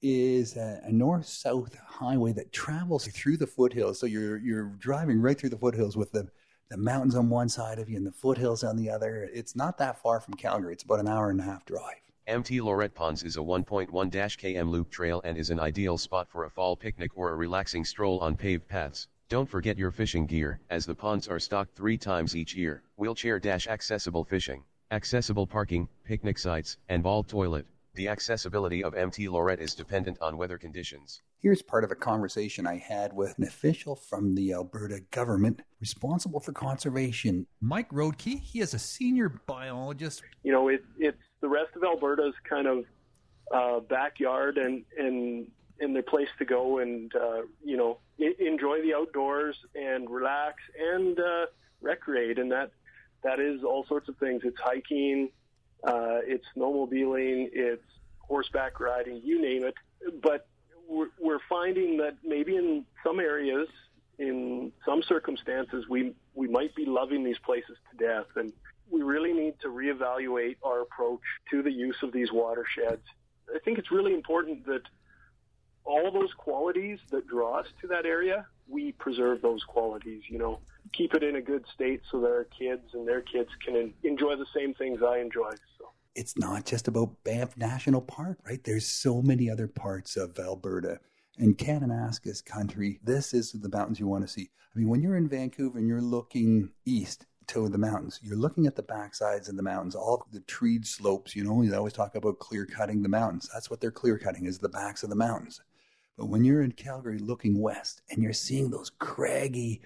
is 0.03 0.57
a, 0.57 0.81
a 0.83 0.91
north-south 0.91 1.77
highway 1.87 2.33
that 2.33 2.51
travels 2.51 3.07
through 3.07 3.37
the 3.37 3.47
foothills. 3.47 4.01
So 4.01 4.07
you're 4.07 4.39
you're 4.39 4.73
driving 4.81 5.21
right 5.21 5.39
through 5.39 5.51
the 5.51 5.59
foothills 5.59 5.97
with 5.97 6.11
the 6.11 6.27
the 6.69 6.77
mountains 6.77 7.15
on 7.15 7.31
one 7.31 7.49
side 7.49 7.79
of 7.79 7.89
you 7.89 7.97
and 7.97 8.07
the 8.07 8.11
foothills 8.11 8.65
on 8.65 8.77
the 8.77 8.91
other. 8.91 9.31
It's 9.33 9.55
not 9.55 9.79
that 9.79 10.03
far 10.03 10.19
from 10.19 10.35
Calgary. 10.35 10.73
It's 10.73 10.83
about 10.83 10.99
an 10.99 11.07
hour 11.07 11.31
and 11.31 11.39
a 11.39 11.45
half 11.45 11.65
drive. 11.65 12.10
MT 12.31 12.61
Lorette 12.61 12.95
Ponds 12.95 13.25
is 13.25 13.37
a 13.37 13.41
1.1 13.41 13.89
km 13.91 14.69
loop 14.71 14.89
trail 14.89 15.21
and 15.25 15.37
is 15.37 15.51
an 15.51 15.59
ideal 15.59 15.99
spot 15.99 16.29
for 16.31 16.45
a 16.45 16.51
fall 16.51 16.77
picnic 16.77 17.11
or 17.17 17.33
a 17.33 17.35
relaxing 17.35 17.85
stroll 17.85 18.21
on 18.21 18.37
paved 18.37 18.69
paths. 18.69 19.09
Don't 19.29 19.51
forget 19.51 19.77
your 19.77 19.91
fishing 19.91 20.27
gear, 20.27 20.61
as 20.71 20.87
the 20.87 20.95
ponds 20.95 21.27
are 21.27 21.41
stocked 21.41 21.75
three 21.75 21.99
times 21.99 22.37
each 22.37 22.55
year. 22.55 22.85
Wheelchair 22.95 23.41
accessible 23.45 24.23
fishing, 24.23 24.63
accessible 24.93 25.45
parking, 25.45 25.89
picnic 26.05 26.39
sites, 26.39 26.77
and 26.89 27.03
vault 27.03 27.27
toilet. 27.27 27.67
The 27.95 28.07
accessibility 28.07 28.85
of 28.85 28.95
MT 28.95 29.29
Lorette 29.29 29.59
is 29.59 29.75
dependent 29.75 30.17
on 30.21 30.37
weather 30.37 30.57
conditions. 30.57 31.23
Here's 31.43 31.63
part 31.63 31.85
of 31.85 31.91
a 31.91 31.95
conversation 31.95 32.67
I 32.67 32.77
had 32.77 33.15
with 33.15 33.39
an 33.39 33.45
official 33.45 33.97
from 33.97 34.35
the 34.35 34.53
Alberta 34.53 35.01
government 35.11 35.63
responsible 35.81 36.39
for 36.39 36.53
conservation. 36.53 37.47
Mike 37.63 37.89
Rodkey, 37.91 38.39
he 38.41 38.61
is 38.61 38.75
a 38.75 38.79
senior 38.79 39.31
biologist. 39.47 40.23
You 40.43 40.53
know, 40.53 40.69
it, 40.69 40.85
it's 40.99 41.23
the 41.41 41.49
rest 41.49 41.71
of 41.77 41.83
Alberta's 41.83 42.35
kind 42.49 42.67
of 42.67 42.85
uh, 43.53 43.81
backyard 43.81 44.59
and 44.59 44.85
and 44.99 45.47
and 45.81 45.97
their 45.97 46.03
place 46.03 46.29
to 46.39 46.45
go 46.45 46.79
and 46.79 47.11
uh, 47.17 47.41
you 47.65 47.79
know 47.79 47.99
I- 48.21 48.35
enjoy 48.39 48.83
the 48.83 48.93
outdoors 48.95 49.57
and 49.75 50.11
relax 50.11 50.57
and 50.79 51.19
uh, 51.19 51.47
recreate 51.81 52.39
and 52.39 52.53
that 52.53 52.71
that 53.25 53.41
is 53.41 53.65
all 53.65 53.87
sorts 53.87 54.11
of 54.11 54.17
things. 54.19 54.43
It's 54.45 54.61
hiking, 54.61 55.31
uh, 55.85 56.21
it's 56.25 56.45
snowmobiling, 56.55 57.49
it's 57.53 57.83
horseback 58.19 58.79
riding, 58.79 59.23
you 59.25 59.41
name 59.41 59.65
it. 59.65 59.75
But 60.23 60.47
we're, 60.91 61.11
we're 61.21 61.39
finding 61.49 61.99
that 61.99 62.17
maybe 62.25 62.57
in 62.57 62.85
some 63.05 63.21
areas, 63.21 63.69
in 64.19 64.73
some 64.85 65.03
circumstances, 65.03 65.87
we 65.89 66.15
we 66.35 66.49
might 66.49 66.75
be 66.75 66.85
loving 66.85 67.25
these 67.25 67.39
places 67.39 67.77
to 67.91 68.07
death 68.07 68.27
and 68.37 68.53
we 68.91 69.03
really 69.03 69.33
need 69.33 69.55
to 69.61 69.69
reevaluate 69.69 70.57
our 70.65 70.83
approach 70.83 71.21
to 71.51 71.63
the 71.63 71.71
use 71.71 71.97
of 72.03 72.13
these 72.13 72.33
watersheds. 72.33 73.03
I 73.55 73.59
think 73.65 73.79
it's 73.79 73.91
really 73.91 74.15
important 74.15 74.67
that 74.67 74.83
all 75.85 76.11
those 76.11 76.33
qualities 76.35 76.99
that 77.11 77.27
draw 77.27 77.61
us 77.61 77.67
to 77.81 77.87
that 77.89 78.05
area, 78.05 78.47
we 78.69 78.93
preserve 78.93 79.43
those 79.43 79.63
qualities, 79.65 80.23
you 80.29 80.39
know, 80.39 80.59
keep 80.93 81.15
it 81.15 81.23
in 81.23 81.37
a 81.37 81.41
good 81.41 81.65
state 81.73 82.03
so 82.11 82.21
that 82.21 82.29
our 82.29 82.47
kids 82.59 82.83
and 82.95 83.07
their 83.07 83.21
kids 83.21 83.51
can 83.65 83.93
enjoy 84.03 84.37
the 84.37 84.47
same 84.55 84.75
things 84.75 85.01
I 85.03 85.19
enjoy. 85.19 85.53
It's 86.15 86.37
not 86.37 86.67
just 86.67 86.89
about 86.89 87.23
Banff 87.25 87.57
National 87.57 88.01
Park, 88.01 88.39
right? 88.45 88.63
There's 88.63 88.87
so 88.87 89.23
many 89.23 89.49
other 89.49 89.69
parts 89.69 90.17
of 90.17 90.39
Alberta 90.39 90.99
and 91.39 91.57
Kananaskis 91.57 92.45
country. 92.45 93.01
This 93.03 93.33
is 93.33 93.53
the 93.53 93.69
mountains 93.69 94.01
you 94.01 94.07
want 94.07 94.27
to 94.27 94.33
see. 94.33 94.51
I 94.75 94.79
mean, 94.79 94.89
when 94.89 95.03
you're 95.03 95.17
in 95.17 95.29
Vancouver 95.29 95.79
and 95.79 95.89
you're 95.89 96.01
looking 96.01 96.71
east, 96.85 97.27
to 97.51 97.69
the 97.69 97.79
mountains. 97.79 98.21
You're 98.23 98.37
looking 98.37 98.67
at 98.67 98.77
the 98.77 98.83
backsides 98.83 99.49
of 99.49 99.57
the 99.57 99.63
mountains, 99.63 99.97
all 99.97 100.25
the 100.33 100.41
treed 100.41 100.87
slopes. 100.87 101.35
You 101.35 101.43
know, 101.43 101.65
they 101.65 101.77
always 101.77 101.93
talk 101.93 102.15
about 102.15 102.39
clear 102.39 102.65
cutting 102.65 103.03
the 103.03 103.09
mountains. 103.09 103.51
That's 103.53 103.69
what 103.69 103.81
they're 103.81 103.91
clear 103.91 104.19
cutting 104.19 104.47
is 104.47 104.59
the 104.59 104.69
backs 104.69 105.03
of 105.03 105.11
the 105.11 105.17
mountains. 105.17 105.61
But 106.17 106.27
when 106.27 106.45
you're 106.45 106.63
in 106.63 106.73
Calgary 106.73 107.19
looking 107.19 107.61
west 107.61 108.03
and 108.09 108.23
you're 108.23 108.33
seeing 108.33 108.71
those 108.71 108.91
craggy, 108.91 109.83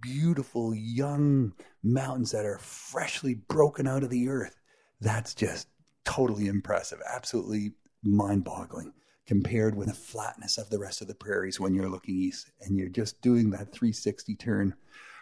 beautiful 0.00 0.74
young 0.74 1.52
mountains 1.82 2.30
that 2.30 2.46
are 2.46 2.58
freshly 2.58 3.34
broken 3.34 3.86
out 3.86 4.02
of 4.02 4.10
the 4.10 4.30
earth, 4.30 4.56
that's 5.02 5.34
just 5.34 5.68
totally 6.04 6.46
impressive, 6.46 7.00
absolutely 7.12 7.72
mind 8.02 8.44
boggling. 8.44 8.92
compared 9.24 9.76
with 9.76 9.86
the 9.86 9.94
flatness 9.94 10.58
of 10.58 10.68
the 10.68 10.78
rest 10.78 11.00
of 11.00 11.06
the 11.06 11.14
prairies 11.14 11.60
when 11.60 11.72
you're 11.74 11.88
looking 11.88 12.16
east 12.16 12.50
and 12.60 12.76
you're 12.76 12.88
just 12.88 13.20
doing 13.22 13.50
that 13.50 13.72
360 13.72 14.34
turn. 14.34 14.74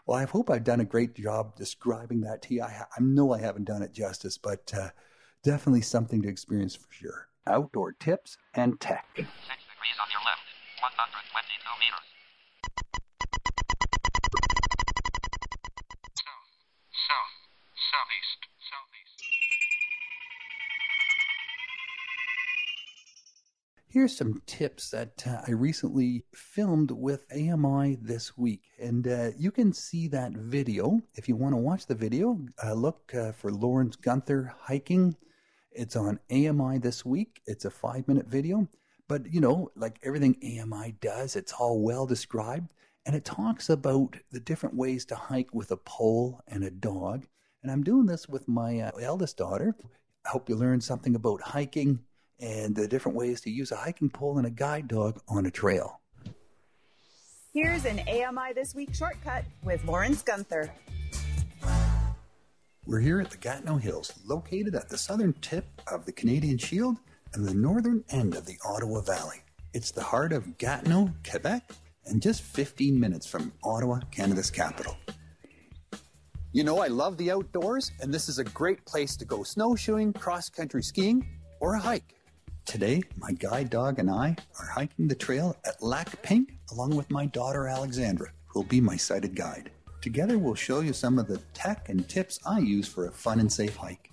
Well, 0.06 0.18
I 0.18 0.24
hope 0.24 0.48
I've 0.50 0.64
done 0.64 0.80
a 0.80 0.86
great 0.86 1.14
job 1.14 1.54
describing 1.54 2.22
that 2.22 2.40
to 2.42 2.54
you. 2.54 2.62
I, 2.62 2.84
I 2.96 3.00
know 3.00 3.32
I 3.32 3.40
haven't 3.40 3.66
done 3.66 3.82
it 3.82 3.92
justice, 3.92 4.38
but 4.38 4.72
uh, 4.76 4.88
definitely 5.44 5.82
something 5.82 6.22
to 6.22 6.28
experience 6.28 6.74
for 6.74 6.90
sure. 6.90 7.28
Outdoor 7.46 7.92
tips 7.92 8.38
and 8.54 8.80
tech. 8.80 9.06
Six 9.16 9.28
degrees 9.28 9.98
on 10.00 10.08
your 10.10 10.24
left, 10.24 10.48
122 10.80 11.60
meters. 11.78 12.08
South, 16.16 16.48
south, 16.90 17.34
southeast, 17.76 18.40
southeast. 18.64 18.99
Here's 23.92 24.16
some 24.16 24.40
tips 24.46 24.90
that 24.90 25.26
uh, 25.26 25.40
I 25.48 25.50
recently 25.50 26.22
filmed 26.32 26.92
with 26.92 27.26
AMI 27.32 27.96
this 28.00 28.38
week. 28.38 28.62
And 28.78 29.08
uh, 29.08 29.30
you 29.36 29.50
can 29.50 29.72
see 29.72 30.06
that 30.06 30.30
video. 30.30 31.00
If 31.16 31.28
you 31.28 31.34
want 31.34 31.54
to 31.54 31.60
watch 31.60 31.86
the 31.86 31.96
video, 31.96 32.38
uh, 32.64 32.74
look 32.74 33.12
uh, 33.12 33.32
for 33.32 33.50
Lawrence 33.50 33.96
Gunther 33.96 34.54
hiking. 34.60 35.16
It's 35.72 35.96
on 35.96 36.20
AMI 36.30 36.78
this 36.78 37.04
week. 37.04 37.42
It's 37.46 37.64
a 37.64 37.70
five 37.70 38.06
minute 38.06 38.28
video. 38.28 38.68
But, 39.08 39.26
you 39.34 39.40
know, 39.40 39.72
like 39.74 39.98
everything 40.04 40.36
AMI 40.40 40.94
does, 41.00 41.34
it's 41.34 41.54
all 41.54 41.82
well 41.82 42.06
described. 42.06 42.72
And 43.06 43.16
it 43.16 43.24
talks 43.24 43.70
about 43.70 44.14
the 44.30 44.38
different 44.38 44.76
ways 44.76 45.04
to 45.06 45.16
hike 45.16 45.52
with 45.52 45.72
a 45.72 45.76
pole 45.76 46.42
and 46.46 46.62
a 46.62 46.70
dog. 46.70 47.26
And 47.64 47.72
I'm 47.72 47.82
doing 47.82 48.06
this 48.06 48.28
with 48.28 48.46
my 48.46 48.82
uh, 48.82 48.92
eldest 49.00 49.36
daughter. 49.36 49.74
I 50.24 50.28
hope 50.28 50.48
you 50.48 50.54
learn 50.54 50.80
something 50.80 51.16
about 51.16 51.42
hiking 51.42 52.04
and 52.40 52.74
the 52.74 52.88
different 52.88 53.16
ways 53.16 53.40
to 53.42 53.50
use 53.50 53.70
a 53.70 53.76
hiking 53.76 54.10
pole 54.10 54.38
and 54.38 54.46
a 54.46 54.50
guide 54.50 54.88
dog 54.88 55.20
on 55.28 55.46
a 55.46 55.50
trail. 55.50 56.00
Here's 57.52 57.84
an 57.84 58.00
AMI 58.08 58.52
This 58.54 58.74
Week 58.74 58.94
shortcut 58.94 59.44
with 59.64 59.84
Lawrence 59.84 60.22
Gunther. 60.22 60.72
We're 62.86 63.00
here 63.00 63.20
at 63.20 63.30
the 63.30 63.36
Gatineau 63.36 63.76
Hills, 63.76 64.12
located 64.24 64.74
at 64.74 64.88
the 64.88 64.96
southern 64.96 65.32
tip 65.34 65.64
of 65.86 66.06
the 66.06 66.12
Canadian 66.12 66.58
Shield 66.58 66.96
and 67.34 67.46
the 67.46 67.54
northern 67.54 68.04
end 68.10 68.34
of 68.34 68.46
the 68.46 68.56
Ottawa 68.64 69.00
Valley. 69.02 69.42
It's 69.74 69.90
the 69.90 70.02
heart 70.02 70.32
of 70.32 70.58
Gatineau, 70.58 71.12
Quebec, 71.28 71.70
and 72.06 72.22
just 72.22 72.42
15 72.42 72.98
minutes 72.98 73.26
from 73.26 73.52
Ottawa, 73.62 74.00
Canada's 74.10 74.50
capital. 74.50 74.96
You 76.52 76.64
know, 76.64 76.78
I 76.78 76.88
love 76.88 77.16
the 77.16 77.30
outdoors, 77.30 77.92
and 78.00 78.12
this 78.12 78.28
is 78.28 78.38
a 78.38 78.44
great 78.44 78.84
place 78.84 79.16
to 79.18 79.24
go 79.24 79.44
snowshoeing, 79.44 80.12
cross 80.14 80.48
country 80.48 80.82
skiing, 80.82 81.24
or 81.60 81.74
a 81.74 81.80
hike. 81.80 82.14
Today, 82.66 83.02
my 83.16 83.32
guide 83.32 83.70
dog 83.70 83.98
and 83.98 84.10
I 84.10 84.36
are 84.58 84.66
hiking 84.66 85.08
the 85.08 85.14
trail 85.14 85.56
at 85.66 85.82
Lac 85.82 86.22
Pink 86.22 86.56
along 86.70 86.94
with 86.94 87.10
my 87.10 87.26
daughter 87.26 87.66
Alexandra, 87.66 88.30
who 88.46 88.60
will 88.60 88.66
be 88.66 88.80
my 88.80 88.96
sighted 88.96 89.34
guide. 89.34 89.70
Together, 90.00 90.38
we'll 90.38 90.54
show 90.54 90.80
you 90.80 90.92
some 90.92 91.18
of 91.18 91.26
the 91.26 91.38
tech 91.52 91.88
and 91.88 92.08
tips 92.08 92.38
I 92.46 92.60
use 92.60 92.86
for 92.86 93.06
a 93.06 93.12
fun 93.12 93.40
and 93.40 93.52
safe 93.52 93.76
hike. 93.76 94.10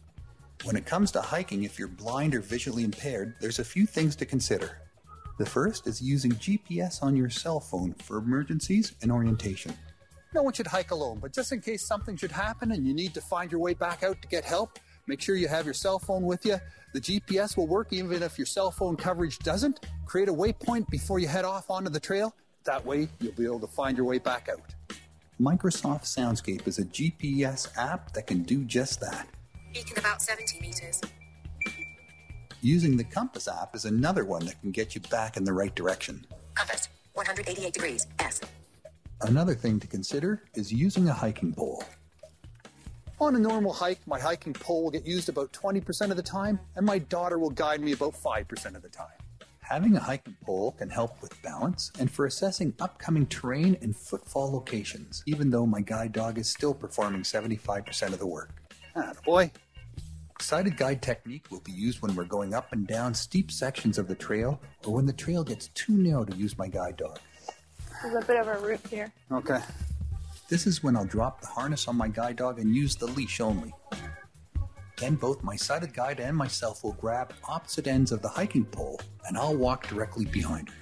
When 0.64 0.76
it 0.76 0.86
comes 0.86 1.12
to 1.12 1.22
hiking, 1.22 1.64
if 1.64 1.78
you're 1.78 1.88
blind 1.88 2.34
or 2.34 2.42
visually 2.42 2.84
impaired, 2.84 3.36
there's 3.40 3.60
a 3.60 3.64
few 3.64 3.86
things 3.86 4.16
to 4.18 4.26
consider. 4.26 4.82
The 5.38 5.46
first 5.46 5.86
is 5.86 6.02
using 6.02 6.32
GPS 6.32 7.04
on 7.04 7.16
your 7.16 7.30
cell 7.30 7.60
phone 7.60 7.94
for 7.94 8.18
emergencies 8.18 8.94
and 9.04 9.12
orientation. 9.12 9.74
No 10.34 10.42
one 10.42 10.54
should 10.54 10.68
hike 10.68 10.92
alone, 10.92 11.20
but 11.22 11.32
just 11.32 11.52
in 11.52 11.62
case 11.62 11.86
something 11.86 12.18
should 12.18 12.32
happen 12.32 12.72
and 12.72 12.88
you 12.88 12.94
need 12.94 13.14
to 13.14 13.22
find 13.22 13.52
your 13.52 13.62
way 13.62 13.76
back 13.76 14.04
out 14.04 14.22
to 14.22 14.28
get 14.28 14.44
help, 14.44 14.80
make 15.08 15.22
sure 15.22 15.36
you 15.36 15.48
have 15.48 15.66
your 15.66 15.74
cell 15.74 16.00
phone 16.00 16.24
with 16.24 16.46
you. 16.46 16.60
The 16.94 17.02
GPS 17.02 17.58
will 17.58 17.68
work 17.68 17.92
even 17.92 18.22
if 18.22 18.38
your 18.38 18.46
cell 18.46 18.72
phone 18.72 18.96
coverage 18.96 19.40
doesn't. 19.40 19.86
Create 20.06 20.30
a 20.30 20.34
waypoint 20.34 20.90
before 20.90 21.20
you 21.20 21.28
head 21.28 21.46
off 21.46 21.70
onto 21.70 21.90
the 21.90 22.00
trail. 22.00 22.36
That 22.66 22.86
way, 22.86 23.08
you'll 23.20 23.34
be 23.34 23.46
able 23.46 23.62
to 23.62 23.68
find 23.68 23.98
your 23.98 24.06
way 24.06 24.20
back 24.20 24.50
out. 24.50 24.74
Microsoft 25.40 26.04
Soundscape 26.04 26.68
is 26.68 26.80
a 26.80 26.86
GPS 26.86 27.68
app 27.78 28.12
that 28.14 28.28
can 28.28 28.44
do 28.44 28.64
just 28.66 29.00
that. 29.02 29.28
Beacon 29.74 30.00
about 30.00 30.22
70 30.22 30.60
meters. 30.60 31.02
Using 32.62 32.98
the 32.98 33.04
Compass 33.04 33.48
app 33.48 33.76
is 33.76 33.86
another 33.86 34.26
one 34.26 34.46
that 34.46 34.60
can 34.62 34.72
get 34.72 34.96
you 34.96 35.02
back 35.12 35.38
in 35.38 35.44
the 35.44 35.54
right 35.54 35.74
direction. 35.76 36.26
Compass, 36.56 36.90
188 37.14 37.72
degrees, 37.72 38.08
S. 38.18 38.42
Another 39.22 39.54
thing 39.54 39.80
to 39.80 39.88
consider 39.88 40.44
is 40.56 40.74
using 40.74 41.08
a 41.08 41.14
hiking 41.14 41.54
pole. 41.54 41.84
On 43.20 43.36
a 43.36 43.40
normal 43.40 43.74
hike, 43.74 44.06
my 44.06 44.20
hiking 44.20 44.54
pole 44.54 44.84
will 44.84 44.92
get 44.92 45.04
used 45.04 45.28
about 45.28 45.52
20% 45.52 46.12
of 46.12 46.18
the 46.18 46.22
time, 46.22 46.60
and 46.76 46.86
my 46.86 47.00
daughter 47.00 47.40
will 47.40 47.50
guide 47.50 47.82
me 47.82 47.94
about 47.94 48.14
5% 48.14 48.76
of 48.76 48.84
the 48.84 48.90
time. 48.90 49.08
Having 49.62 49.96
a 49.96 50.00
hiking 50.00 50.38
pole 50.46 50.74
can 50.74 50.88
help 50.88 51.20
with 51.20 51.42
balance 51.42 51.92
and 52.00 52.12
for 52.12 52.28
assessing 52.28 52.76
upcoming 52.80 53.26
terrain 53.26 53.76
and 53.82 53.96
footfall 53.96 54.52
locations, 54.52 55.24
even 55.26 55.50
though 55.50 55.66
my 55.66 55.82
guide 55.82 56.12
dog 56.12 56.38
is 56.38 56.48
still 56.48 56.76
performing 56.76 57.24
75% 57.24 58.14
of 58.14 58.20
the 58.20 58.28
work. 58.28 58.52
Ah, 58.96 59.14
boy. 59.26 59.52
Sighted 60.40 60.78
guide 60.78 61.02
technique 61.02 61.50
will 61.50 61.62
be 61.62 61.72
used 61.72 62.04
when 62.04 62.16
we're 62.16 62.24
going 62.24 62.54
up 62.54 62.72
and 62.72 62.86
down 62.86 63.16
steep 63.16 63.52
sections 63.52 63.98
of 63.98 64.08
the 64.08 64.16
trail 64.16 64.62
or 64.86 64.94
when 64.94 65.08
the 65.08 65.12
trail 65.12 65.44
gets 65.44 65.70
too 65.70 65.94
narrow 65.98 66.24
to 66.24 66.38
use 66.38 66.56
my 66.56 66.68
guide 66.68 66.98
dog. 66.98 67.20
There's 68.04 68.24
a 68.24 68.28
bit 68.28 68.40
of 68.40 68.48
a 68.48 68.60
route 68.60 68.86
here. 68.88 69.12
Okay. 69.32 69.60
This 70.50 70.66
is 70.66 70.82
when 70.82 70.96
I'll 70.96 71.06
drop 71.06 71.42
the 71.42 71.48
harness 71.48 71.88
on 71.88 71.98
my 71.98 72.08
guide 72.08 72.38
dog 72.38 72.60
and 72.60 72.74
use 72.74 72.96
the 72.96 73.08
leash 73.08 73.42
only. 73.42 73.74
Then 74.98 75.16
both 75.16 75.44
my 75.44 75.56
sighted 75.56 75.94
guide 75.94 76.20
and 76.20 76.36
myself 76.36 76.84
will 76.84 76.94
grab 76.94 77.34
opposite 77.48 77.86
ends 77.86 78.12
of 78.12 78.22
the 78.22 78.30
hiking 78.30 78.66
pole 78.66 79.00
and 79.28 79.38
I'll 79.38 79.56
walk 79.56 79.88
directly 79.88 80.26
behind 80.26 80.70
her. 80.70 80.76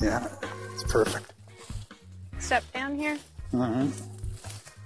Yeah, 0.00 0.28
it's 0.74 0.84
perfect. 0.84 1.32
Step 2.38 2.62
down 2.72 2.94
here. 2.94 3.18
All 3.54 3.60
right. 3.60 3.90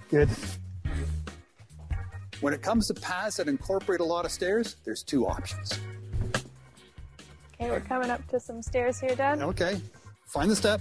Good. 0.08 0.30
When 2.40 2.54
it 2.54 2.62
comes 2.62 2.86
to 2.86 2.94
paths 2.94 3.36
that 3.36 3.48
incorporate 3.48 4.00
a 4.00 4.04
lot 4.04 4.24
of 4.24 4.30
stairs, 4.30 4.76
there's 4.84 5.02
two 5.02 5.26
options. 5.26 5.78
Okay, 7.54 7.70
we're 7.70 7.80
coming 7.80 8.08
up 8.08 8.26
to 8.28 8.40
some 8.40 8.62
stairs 8.62 8.98
here, 9.00 9.14
Dad. 9.14 9.42
Okay. 9.42 9.80
Find 10.26 10.50
the 10.50 10.56
step. 10.56 10.80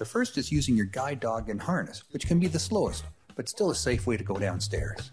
The 0.00 0.06
first 0.06 0.38
is 0.38 0.50
using 0.50 0.78
your 0.78 0.86
guide 0.86 1.20
dog 1.20 1.50
and 1.50 1.60
harness, 1.60 2.04
which 2.10 2.26
can 2.26 2.40
be 2.40 2.46
the 2.46 2.58
slowest, 2.58 3.04
but 3.36 3.50
still 3.50 3.70
a 3.70 3.74
safe 3.74 4.06
way 4.06 4.16
to 4.16 4.24
go 4.24 4.34
downstairs. 4.36 5.10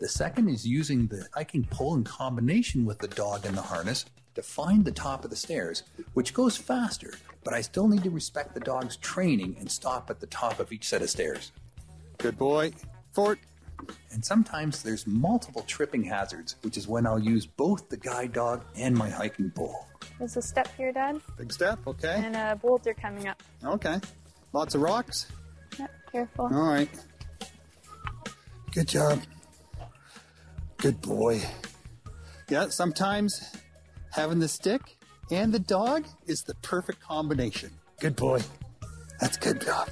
The 0.00 0.08
second 0.08 0.48
is 0.48 0.66
using 0.66 1.08
the 1.08 1.28
hiking 1.34 1.64
pole 1.64 1.96
in 1.96 2.04
combination 2.04 2.86
with 2.86 3.00
the 3.00 3.08
dog 3.08 3.44
and 3.44 3.54
the 3.54 3.60
harness 3.60 4.06
to 4.34 4.42
find 4.42 4.82
the 4.82 4.90
top 4.90 5.24
of 5.24 5.30
the 5.30 5.36
stairs, 5.36 5.82
which 6.14 6.32
goes 6.32 6.56
faster, 6.56 7.12
but 7.44 7.52
I 7.52 7.60
still 7.60 7.86
need 7.86 8.04
to 8.04 8.10
respect 8.10 8.54
the 8.54 8.60
dog's 8.60 8.96
training 8.96 9.56
and 9.60 9.70
stop 9.70 10.08
at 10.08 10.20
the 10.20 10.26
top 10.28 10.58
of 10.58 10.72
each 10.72 10.88
set 10.88 11.02
of 11.02 11.10
stairs. 11.10 11.52
Good 12.16 12.38
boy. 12.38 12.72
Fort. 13.12 13.40
And 14.10 14.24
sometimes 14.24 14.82
there's 14.82 15.06
multiple 15.06 15.64
tripping 15.66 16.04
hazards, 16.04 16.56
which 16.62 16.78
is 16.78 16.88
when 16.88 17.06
I'll 17.06 17.18
use 17.18 17.44
both 17.44 17.90
the 17.90 17.98
guide 17.98 18.32
dog 18.32 18.64
and 18.74 18.96
my 18.96 19.10
hiking 19.10 19.50
pole. 19.50 19.84
There's 20.20 20.36
a 20.36 20.42
step 20.42 20.68
here, 20.76 20.92
Dad. 20.92 21.18
Big 21.38 21.50
step, 21.50 21.78
okay. 21.86 22.22
And 22.22 22.36
uh, 22.36 22.50
a 22.52 22.56
boulder 22.56 22.92
coming 22.92 23.26
up. 23.26 23.42
Okay. 23.64 23.98
Lots 24.52 24.74
of 24.74 24.82
rocks. 24.82 25.26
Yep, 25.78 25.90
careful. 26.12 26.44
All 26.44 26.68
right. 26.68 26.90
Good 28.72 28.86
job. 28.86 29.22
Good 30.76 31.00
boy. 31.00 31.40
Yeah, 32.50 32.68
sometimes 32.68 33.56
having 34.12 34.40
the 34.40 34.48
stick 34.48 34.98
and 35.30 35.54
the 35.54 35.58
dog 35.58 36.04
is 36.26 36.42
the 36.42 36.54
perfect 36.56 37.00
combination. 37.00 37.70
Good 37.98 38.14
boy. 38.14 38.42
That's 39.20 39.38
good 39.38 39.62
job. 39.62 39.88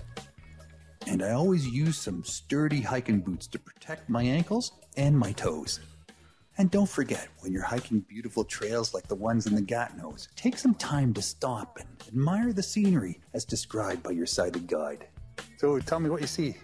And 1.07 1.23
I 1.23 1.31
always 1.31 1.67
use 1.67 1.97
some 1.97 2.23
sturdy 2.23 2.83
hiking 2.83 3.21
boots 3.21 3.47
to 3.47 3.59
protect 3.59 4.11
my 4.11 4.25
ankles 4.25 4.73
and 4.95 5.19
my 5.19 5.33
toes. 5.33 5.81
And 6.59 6.73
don't 6.73 6.89
forget, 6.89 7.29
when 7.39 7.53
you're 7.53 7.63
hiking 7.63 8.01
beautiful 8.01 8.45
trails 8.45 8.93
like 8.93 9.07
the 9.07 9.15
ones 9.15 9.47
in 9.47 9.55
the 9.55 9.63
Gatineaus, 9.63 10.27
take 10.35 10.59
some 10.59 10.75
time 10.75 11.15
to 11.15 11.23
stop 11.23 11.79
and 11.79 11.89
admire 12.09 12.53
the 12.53 12.65
scenery 12.65 13.21
as 13.33 13.45
described 13.45 14.03
by 14.03 14.11
your 14.11 14.27
sighted 14.27 14.67
guide. 14.67 15.07
So 15.59 15.79
tell 15.79 16.01
me 16.01 16.11
what 16.11 16.21
you 16.21 16.27
see. 16.27 16.57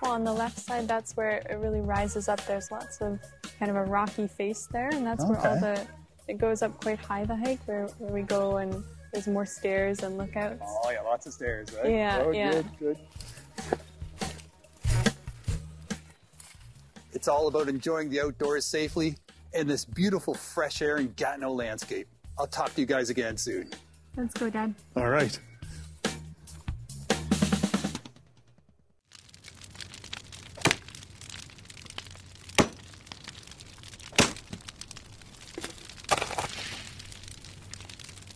Well, 0.00 0.12
on 0.12 0.22
the 0.22 0.32
left 0.32 0.60
side, 0.60 0.86
that's 0.86 1.16
where 1.16 1.38
it 1.50 1.58
really 1.58 1.80
rises 1.80 2.28
up. 2.28 2.46
There's 2.46 2.70
lots 2.70 3.00
of 3.00 3.18
kind 3.58 3.72
of 3.72 3.76
a 3.76 3.82
rocky 3.82 4.28
face 4.28 4.68
there, 4.70 4.90
and 4.90 5.04
that's 5.04 5.24
where 5.24 5.38
all 5.44 5.58
the 5.58 5.84
it 6.28 6.38
goes 6.38 6.62
up 6.62 6.80
quite 6.80 7.00
high. 7.00 7.24
The 7.24 7.36
hike 7.36 7.60
where, 7.66 7.86
where 7.98 8.12
we 8.12 8.22
go 8.22 8.58
and 8.58 8.84
there's 9.12 9.26
more 9.26 9.46
stairs 9.46 10.04
and 10.04 10.16
lookouts. 10.16 10.62
Oh, 10.62 10.90
yeah, 10.92 11.00
lots 11.00 11.26
of 11.26 11.32
stairs, 11.32 11.68
right? 11.72 11.90
Yeah, 11.90 12.22
oh, 12.24 12.30
yeah. 12.30 12.52
Good, 12.52 12.66
good. 12.78 12.98
It's 17.12 17.26
all 17.26 17.48
about 17.48 17.68
enjoying 17.68 18.10
the 18.10 18.20
outdoors 18.20 18.64
safely 18.64 19.16
and 19.54 19.70
this 19.70 19.84
beautiful 19.84 20.34
fresh 20.34 20.82
air 20.82 20.96
and 20.96 21.14
Gatineau 21.16 21.52
landscape. 21.52 22.08
I'll 22.36 22.46
talk 22.46 22.74
to 22.74 22.80
you 22.80 22.86
guys 22.86 23.10
again 23.10 23.36
soon. 23.36 23.70
Let's 24.16 24.34
go, 24.34 24.50
Dad. 24.50 24.74
All 24.96 25.08
right. 25.08 25.38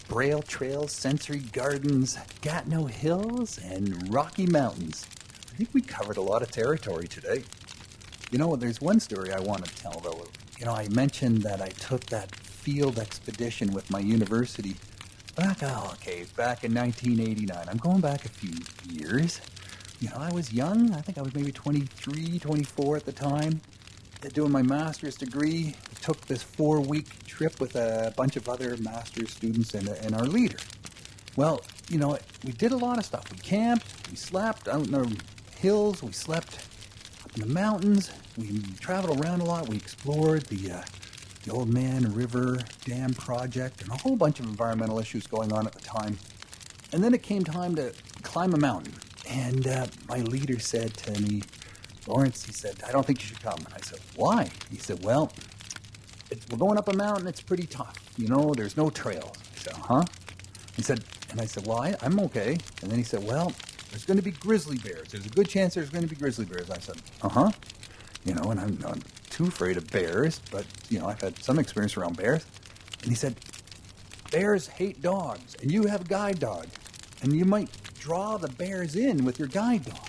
Braille 0.09 0.43
Trails, 0.43 0.91
Sensory 0.91 1.39
Gardens, 1.39 2.19
Gatineau 2.41 2.87
Hills, 2.87 3.59
and 3.59 4.13
Rocky 4.13 4.47
Mountains. 4.47 5.07
I 5.53 5.57
think 5.57 5.71
we 5.73 5.81
covered 5.81 6.17
a 6.17 6.23
lot 6.23 6.43
of 6.43 6.51
territory 6.51 7.07
today. 7.07 7.45
You 8.33 8.39
know, 8.39 8.57
there's 8.57 8.81
one 8.81 9.01
story 9.01 9.33
I 9.33 9.41
want 9.41 9.65
to 9.65 9.75
tell, 9.77 10.01
though. 10.01 10.25
You 10.59 10.67
know, 10.67 10.73
I 10.73 10.89
mentioned 10.89 11.43
that 11.43 11.63
I 11.63 11.69
took 11.69 12.05
that 12.07 12.35
field 12.35 12.99
expedition 12.99 13.73
with 13.73 13.89
my 13.91 14.01
university 14.01 14.75
back, 15.37 15.59
oh, 15.63 15.91
okay, 15.93 16.25
back 16.37 16.65
in 16.65 16.75
1989. 16.75 17.65
I'm 17.69 17.77
going 17.77 18.01
back 18.01 18.25
a 18.25 18.29
few 18.29 18.55
years. 18.91 19.41
You 20.01 20.11
know, 20.11 20.17
I 20.19 20.33
was 20.33 20.53
young. 20.53 20.93
I 20.95 21.01
think 21.01 21.17
I 21.17 21.23
was 21.23 21.33
maybe 21.33 21.53
23, 21.53 22.41
24 22.41 22.97
at 22.97 23.05
the 23.05 23.13
time. 23.13 23.61
Doing 24.33 24.51
my 24.51 24.63
master's 24.63 25.17
degree, 25.17 25.77
took 26.03 26.27
this 26.27 26.43
four 26.43 26.81
week 26.81 27.25
trip 27.25 27.61
with 27.61 27.77
a 27.77 28.13
bunch 28.17 28.35
of 28.35 28.49
other 28.49 28.77
master's 28.79 29.31
students 29.31 29.75
and, 29.75 29.89
and 29.89 30.13
our 30.13 30.25
leader. 30.25 30.59
Well, 31.37 31.61
you 31.89 31.99
know, 31.99 32.19
we 32.45 32.51
did 32.51 32.73
a 32.73 32.77
lot 32.77 32.99
of 32.99 33.05
stuff. 33.05 33.31
We 33.31 33.39
camped, 33.39 33.87
we 34.11 34.17
slept 34.17 34.67
out 34.67 34.87
in 34.87 34.91
the 34.91 35.17
hills, 35.61 36.03
we 36.03 36.11
slept 36.11 36.59
in 37.41 37.47
the 37.47 37.55
mountains, 37.55 38.11
we 38.37 38.61
traveled 38.81 39.21
around 39.21 39.41
a 39.41 39.45
lot, 39.45 39.69
we 39.69 39.77
explored 39.77 40.43
the, 40.47 40.73
uh, 40.73 40.83
the 41.45 41.53
Oldman 41.53 42.17
River 42.17 42.59
Dam 42.85 43.15
project, 43.15 43.83
and 43.83 43.91
a 43.93 43.97
whole 43.97 44.17
bunch 44.17 44.41
of 44.41 44.47
environmental 44.47 44.99
issues 44.99 45.27
going 45.27 45.53
on 45.53 45.67
at 45.67 45.73
the 45.73 45.81
time. 45.81 46.19
And 46.93 47.05
then 47.05 47.15
it 47.15 47.23
came 47.23 47.45
time 47.45 47.77
to 47.77 47.93
climb 48.23 48.55
a 48.55 48.57
mountain. 48.57 48.93
And 49.29 49.69
uh, 49.69 49.87
my 50.09 50.19
leader 50.19 50.59
said 50.59 50.95
to 50.95 51.21
me, 51.21 51.43
Lawrence, 52.09 52.45
he 52.45 52.53
said, 52.53 52.83
I 52.87 52.91
don't 52.91 53.07
think 53.07 53.21
you 53.21 53.29
should 53.29 53.41
come. 53.41 53.59
And 53.59 53.75
I 53.75 53.81
said, 53.83 54.01
why? 54.17 54.49
He 54.71 54.79
said, 54.79 55.05
well, 55.05 55.31
we're 56.51 56.59
going 56.59 56.79
up 56.79 56.89
a 56.89 56.97
mountain. 56.97 57.29
It's 57.29 57.43
pretty 57.43 57.67
tough. 57.67 57.95
You 58.17 58.29
know, 58.29 58.53
there's 58.53 58.77
no 58.77 58.91
trails. 58.91 59.37
I 59.55 59.59
said, 59.59 59.75
huh? 59.75 60.05
He 60.75 60.83
said, 60.83 61.05
and 61.31 61.41
I 61.41 61.45
said, 61.45 61.67
well, 61.67 61.79
I, 61.79 61.95
I'm 62.03 62.19
okay. 62.21 62.59
And 62.83 62.91
then 62.91 62.99
he 62.99 63.05
said, 63.05 63.23
well, 63.23 63.53
there's 63.91 64.05
going 64.05 64.19
to 64.19 64.23
be 64.23 64.33
grizzly 64.33 64.79
bears. 64.79 65.09
There's 65.09 65.27
a 65.27 65.31
good 65.31 65.49
chance 65.49 65.75
there's 65.75 65.91
going 65.91 66.05
to 66.05 66.11
be 66.11 66.17
grizzly 66.17 66.45
bears. 66.45 66.71
I 66.71 66.79
said, 66.79 66.97
uh 67.23 67.29
huh. 67.29 67.51
You 68.25 68.35
know, 68.35 68.51
and 68.51 68.61
I'm 68.61 68.79
not 68.79 68.99
too 69.31 69.47
afraid 69.47 69.77
of 69.77 69.91
bears, 69.91 70.41
but, 70.51 70.67
you 70.91 70.99
know, 70.99 71.07
I've 71.07 71.21
had 71.21 71.39
some 71.43 71.59
experience 71.59 71.97
around 71.97 72.17
bears. 72.17 72.45
And 73.03 73.11
he 73.11 73.15
said, 73.15 73.37
bears 74.31 74.67
hate 74.67 75.01
dogs, 75.01 75.57
and 75.63 75.71
you 75.71 75.87
have 75.87 76.03
a 76.03 76.05
guide 76.05 76.41
dog, 76.41 76.67
and 77.23 77.33
you 77.33 77.45
might 77.45 77.71
draw 77.95 78.37
the 78.37 78.49
bears 78.49 78.97
in 78.97 79.25
with 79.25 79.39
your 79.39 79.49
guide 79.49 79.85
dog. 79.85 80.09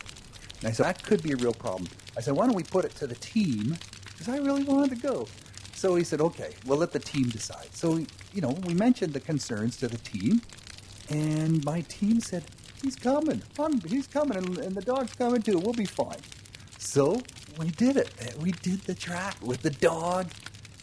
And 0.60 0.68
I 0.68 0.72
said, 0.72 0.86
that 0.86 1.04
could 1.04 1.24
be 1.24 1.32
a 1.32 1.38
real 1.38 1.54
problem. 1.54 1.88
I 2.18 2.22
said, 2.22 2.36
why 2.36 2.46
don't 2.46 2.56
we 2.56 2.64
put 2.64 2.84
it 2.84 2.96
to 2.96 3.08
the 3.08 3.16
team? 3.16 3.78
Because 4.06 4.28
I 4.28 4.38
really 4.38 4.64
wanted 4.64 4.90
to 4.90 5.08
go. 5.08 5.28
So 5.74 5.96
he 5.96 6.04
said, 6.04 6.20
okay, 6.20 6.54
we'll 6.66 6.80
let 6.80 6.92
the 6.92 7.00
team 7.00 7.30
decide. 7.30 7.70
So, 7.74 8.00
you 8.34 8.42
know, 8.42 8.58
we 8.66 8.74
mentioned 8.74 9.14
the 9.14 9.22
concerns 9.22 9.78
to 9.78 9.88
the 9.88 9.98
team, 9.98 10.42
and 11.10 11.64
my 11.64 11.82
team 11.82 12.20
said, 12.20 12.44
he's 12.82 12.96
coming. 12.96 13.42
I'm, 13.58 13.80
he's 13.82 14.08
coming, 14.08 14.38
and, 14.38 14.58
and 14.58 14.76
the 14.76 14.82
dog's 14.82 15.14
coming 15.14 15.42
too. 15.42 15.60
We'll 15.60 15.74
be 15.74 15.86
fine. 15.86 16.18
So 16.78 17.22
we 17.58 17.70
did 17.72 17.98
it. 17.98 18.12
We 18.40 18.52
did 18.52 18.82
the 18.82 18.96
track 18.96 19.36
with 19.42 19.62
the 19.62 19.70
dog, 19.70 20.28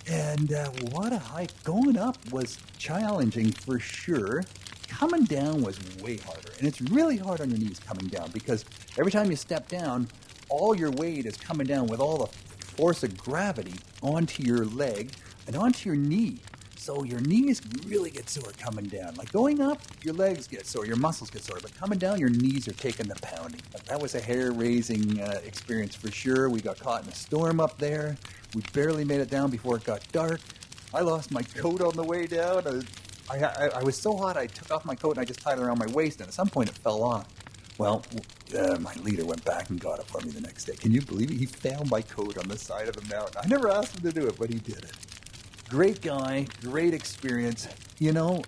and 0.06 0.52
uh, 0.52 0.70
what 0.92 1.12
a 1.12 1.18
hike. 1.18 1.62
Going 1.64 1.96
up 1.96 2.16
was 2.30 2.58
challenging 2.78 3.52
for 3.52 3.78
sure. 3.78 4.44
Coming 4.88 5.24
down 5.24 5.62
was 5.62 5.78
way 5.96 6.18
harder. 6.18 6.52
And 6.58 6.66
it's 6.66 6.80
really 6.80 7.16
hard 7.16 7.40
on 7.40 7.50
your 7.50 7.58
knees 7.58 7.80
coming 7.80 8.06
down 8.06 8.30
because 8.30 8.64
every 8.98 9.10
time 9.10 9.30
you 9.30 9.36
step 9.36 9.68
down, 9.68 10.08
all 10.48 10.76
your 10.76 10.90
weight 10.92 11.26
is 11.26 11.36
coming 11.36 11.66
down 11.66 11.88
with 11.88 12.00
all 12.00 12.18
the 12.18 12.26
force 12.26 13.02
of 13.02 13.16
gravity 13.18 13.74
onto 14.02 14.42
your 14.42 14.64
leg 14.64 15.12
and 15.46 15.56
onto 15.56 15.88
your 15.88 15.96
knee. 15.96 16.38
So 16.86 17.02
your 17.02 17.18
knees 17.18 17.60
really 17.88 18.10
get 18.10 18.30
sore 18.30 18.52
coming 18.60 18.84
down. 18.84 19.16
Like 19.16 19.32
going 19.32 19.60
up, 19.60 19.82
your 20.04 20.14
legs 20.14 20.46
get 20.46 20.68
sore, 20.68 20.86
your 20.86 20.94
muscles 20.94 21.30
get 21.30 21.42
sore, 21.42 21.58
but 21.60 21.74
coming 21.74 21.98
down, 21.98 22.20
your 22.20 22.28
knees 22.28 22.68
are 22.68 22.74
taking 22.74 23.08
the 23.08 23.16
pounding. 23.16 23.60
That 23.86 24.00
was 24.00 24.14
a 24.14 24.20
hair 24.20 24.52
raising 24.52 25.20
uh, 25.20 25.40
experience 25.44 25.96
for 25.96 26.12
sure. 26.12 26.48
We 26.48 26.60
got 26.60 26.78
caught 26.78 27.02
in 27.02 27.08
a 27.08 27.14
storm 27.16 27.58
up 27.58 27.76
there. 27.78 28.16
We 28.54 28.62
barely 28.72 29.04
made 29.04 29.20
it 29.20 29.28
down 29.28 29.50
before 29.50 29.78
it 29.78 29.82
got 29.82 30.00
dark. 30.12 30.40
I 30.94 31.00
lost 31.00 31.32
my 31.32 31.42
coat 31.42 31.80
on 31.80 31.96
the 31.96 32.04
way 32.04 32.28
down. 32.28 32.84
I, 33.28 33.36
I, 33.36 33.70
I 33.80 33.82
was 33.82 34.00
so 34.00 34.16
hot, 34.16 34.36
I 34.36 34.46
took 34.46 34.70
off 34.70 34.84
my 34.84 34.94
coat 34.94 35.16
and 35.16 35.18
I 35.18 35.24
just 35.24 35.40
tied 35.40 35.58
it 35.58 35.62
around 35.62 35.80
my 35.80 35.88
waist, 35.88 36.20
and 36.20 36.28
at 36.28 36.34
some 36.34 36.48
point 36.48 36.68
it 36.68 36.78
fell 36.78 37.02
off. 37.02 37.26
Well, 37.78 38.04
uh, 38.56 38.78
my 38.78 38.94
leader 39.02 39.24
went 39.24 39.44
back 39.44 39.70
and 39.70 39.80
got 39.80 39.98
it 39.98 40.06
for 40.06 40.20
me 40.20 40.30
the 40.30 40.40
next 40.40 40.66
day. 40.66 40.76
Can 40.76 40.92
you 40.92 41.02
believe 41.02 41.32
it? 41.32 41.36
He 41.36 41.46
found 41.46 41.90
my 41.90 42.02
coat 42.02 42.38
on 42.38 42.46
the 42.46 42.56
side 42.56 42.88
of 42.88 42.96
a 42.96 43.04
mountain. 43.12 43.38
I 43.42 43.48
never 43.48 43.72
asked 43.72 43.96
him 43.96 44.02
to 44.08 44.12
do 44.12 44.28
it, 44.28 44.38
but 44.38 44.50
he 44.50 44.60
did 44.60 44.84
it. 44.84 44.92
Great 45.68 46.00
guy, 46.00 46.46
great 46.62 46.94
experience. 46.94 47.66
You 47.98 48.12
know, 48.12 48.42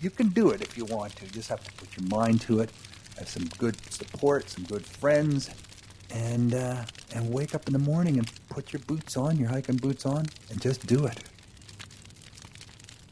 you 0.00 0.08
can 0.08 0.28
do 0.28 0.50
it 0.50 0.62
if 0.62 0.76
you 0.76 0.84
want 0.84 1.16
to. 1.16 1.24
You 1.24 1.30
just 1.32 1.48
have 1.48 1.64
to 1.64 1.72
put 1.72 1.88
your 1.96 2.08
mind 2.08 2.40
to 2.42 2.60
it, 2.60 2.70
have 3.18 3.28
some 3.28 3.44
good 3.58 3.76
support, 3.92 4.48
some 4.48 4.64
good 4.64 4.86
friends, 4.86 5.50
and 6.14 6.54
uh, 6.54 6.84
and 7.14 7.32
wake 7.32 7.54
up 7.54 7.66
in 7.66 7.72
the 7.72 7.78
morning 7.80 8.18
and 8.18 8.30
put 8.48 8.72
your 8.72 8.80
boots 8.80 9.16
on, 9.16 9.36
your 9.36 9.48
hiking 9.48 9.76
boots 9.76 10.06
on, 10.06 10.26
and 10.50 10.60
just 10.60 10.86
do 10.86 11.06
it. 11.06 11.24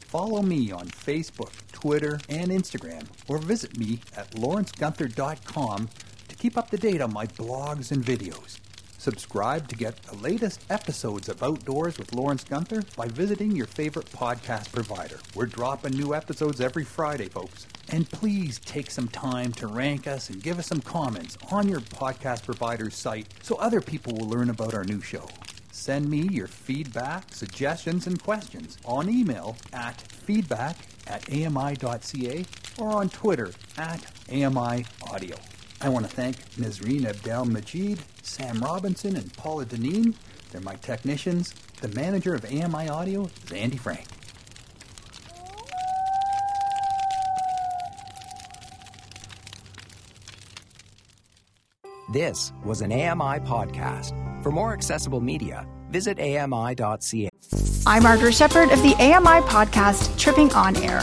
Follow 0.07 0.40
me 0.40 0.71
on 0.71 0.87
Facebook, 0.87 1.51
Twitter, 1.73 2.21
and 2.29 2.51
Instagram, 2.51 3.07
or 3.29 3.38
visit 3.38 3.77
me 3.77 4.01
at 4.16 4.31
lawrencegunther.com 4.33 5.88
to 6.29 6.37
keep 6.37 6.57
up 6.57 6.71
to 6.71 6.77
date 6.77 7.01
on 7.01 7.12
my 7.12 7.27
blogs 7.27 7.90
and 7.90 8.05
videos. 8.05 8.59
Subscribe 8.99 9.69
to 9.69 9.77
get 9.77 10.03
the 10.03 10.17
latest 10.17 10.65
episodes 10.71 11.29
of 11.29 11.41
Outdoors 11.41 11.99
with 11.99 12.13
Lawrence 12.13 12.43
Gunther 12.43 12.83
by 12.97 13.07
visiting 13.07 13.53
your 13.53 13.67
favorite 13.67 14.11
podcast 14.11 14.73
provider. 14.73 15.21
We're 15.37 15.47
dropping 15.47 15.93
new 15.93 16.17
episodes 16.17 16.61
every 16.61 16.83
Friday, 16.83 17.29
folks. 17.29 17.69
And 17.91 18.11
please 18.11 18.59
take 18.59 18.91
some 18.91 19.07
time 19.07 19.53
to 19.53 19.69
rank 19.69 20.09
us 20.09 20.31
and 20.31 20.43
give 20.43 20.59
us 20.59 20.67
some 20.67 20.81
comments 20.81 21.39
on 21.53 21.69
your 21.69 21.81
podcast 21.81 22.45
provider's 22.45 22.97
site 22.97 23.29
so 23.41 23.55
other 23.57 23.81
people 23.81 24.15
will 24.15 24.29
learn 24.29 24.51
about 24.51 24.75
our 24.75 24.85
new 24.85 25.01
show. 25.01 25.29
Send 25.71 26.11
me 26.11 26.23
your 26.23 26.49
feedback, 26.49 27.33
suggestions, 27.33 28.09
and 28.09 28.21
questions 28.21 28.79
on 28.85 29.09
email 29.09 29.57
at 29.73 30.01
feedback 30.01 30.77
at 31.07 31.33
ami.ca 31.33 32.45
or 32.79 32.91
on 32.91 33.09
Twitter 33.11 33.53
at 33.77 34.05
AMI 34.29 34.85
Audio. 35.09 35.37
I 35.81 35.88
want 35.88 36.09
to 36.09 36.11
thank 36.11 36.37
Nazreen 36.57 37.07
Abdel 37.07 37.45
Majid, 37.45 38.01
Sam 38.23 38.59
Robinson, 38.59 39.14
and 39.17 39.33
Paula 39.35 39.64
Deneen. 39.64 40.14
They're 40.51 40.61
my 40.61 40.75
technicians. 40.77 41.55
The 41.81 41.88
manager 41.88 42.35
of 42.35 42.45
AMI 42.45 42.88
Audio 42.88 43.29
is 43.45 43.53
Andy 43.53 43.77
Frank. 43.77 44.07
This 52.12 52.53
was 52.64 52.81
an 52.81 52.91
AMI 52.91 53.41
podcast. 53.41 54.43
For 54.43 54.51
more 54.51 54.73
accessible 54.73 55.21
media, 55.21 55.67
visit 55.91 56.19
ami.ca. 56.19 57.29
I'm 57.87 58.03
Margaret 58.03 58.35
Shepard 58.35 58.71
of 58.71 58.83
the 58.83 58.95
AMI 58.95 59.47
podcast 59.47 60.19
Tripping 60.19 60.53
on 60.55 60.77
Air. 60.77 61.03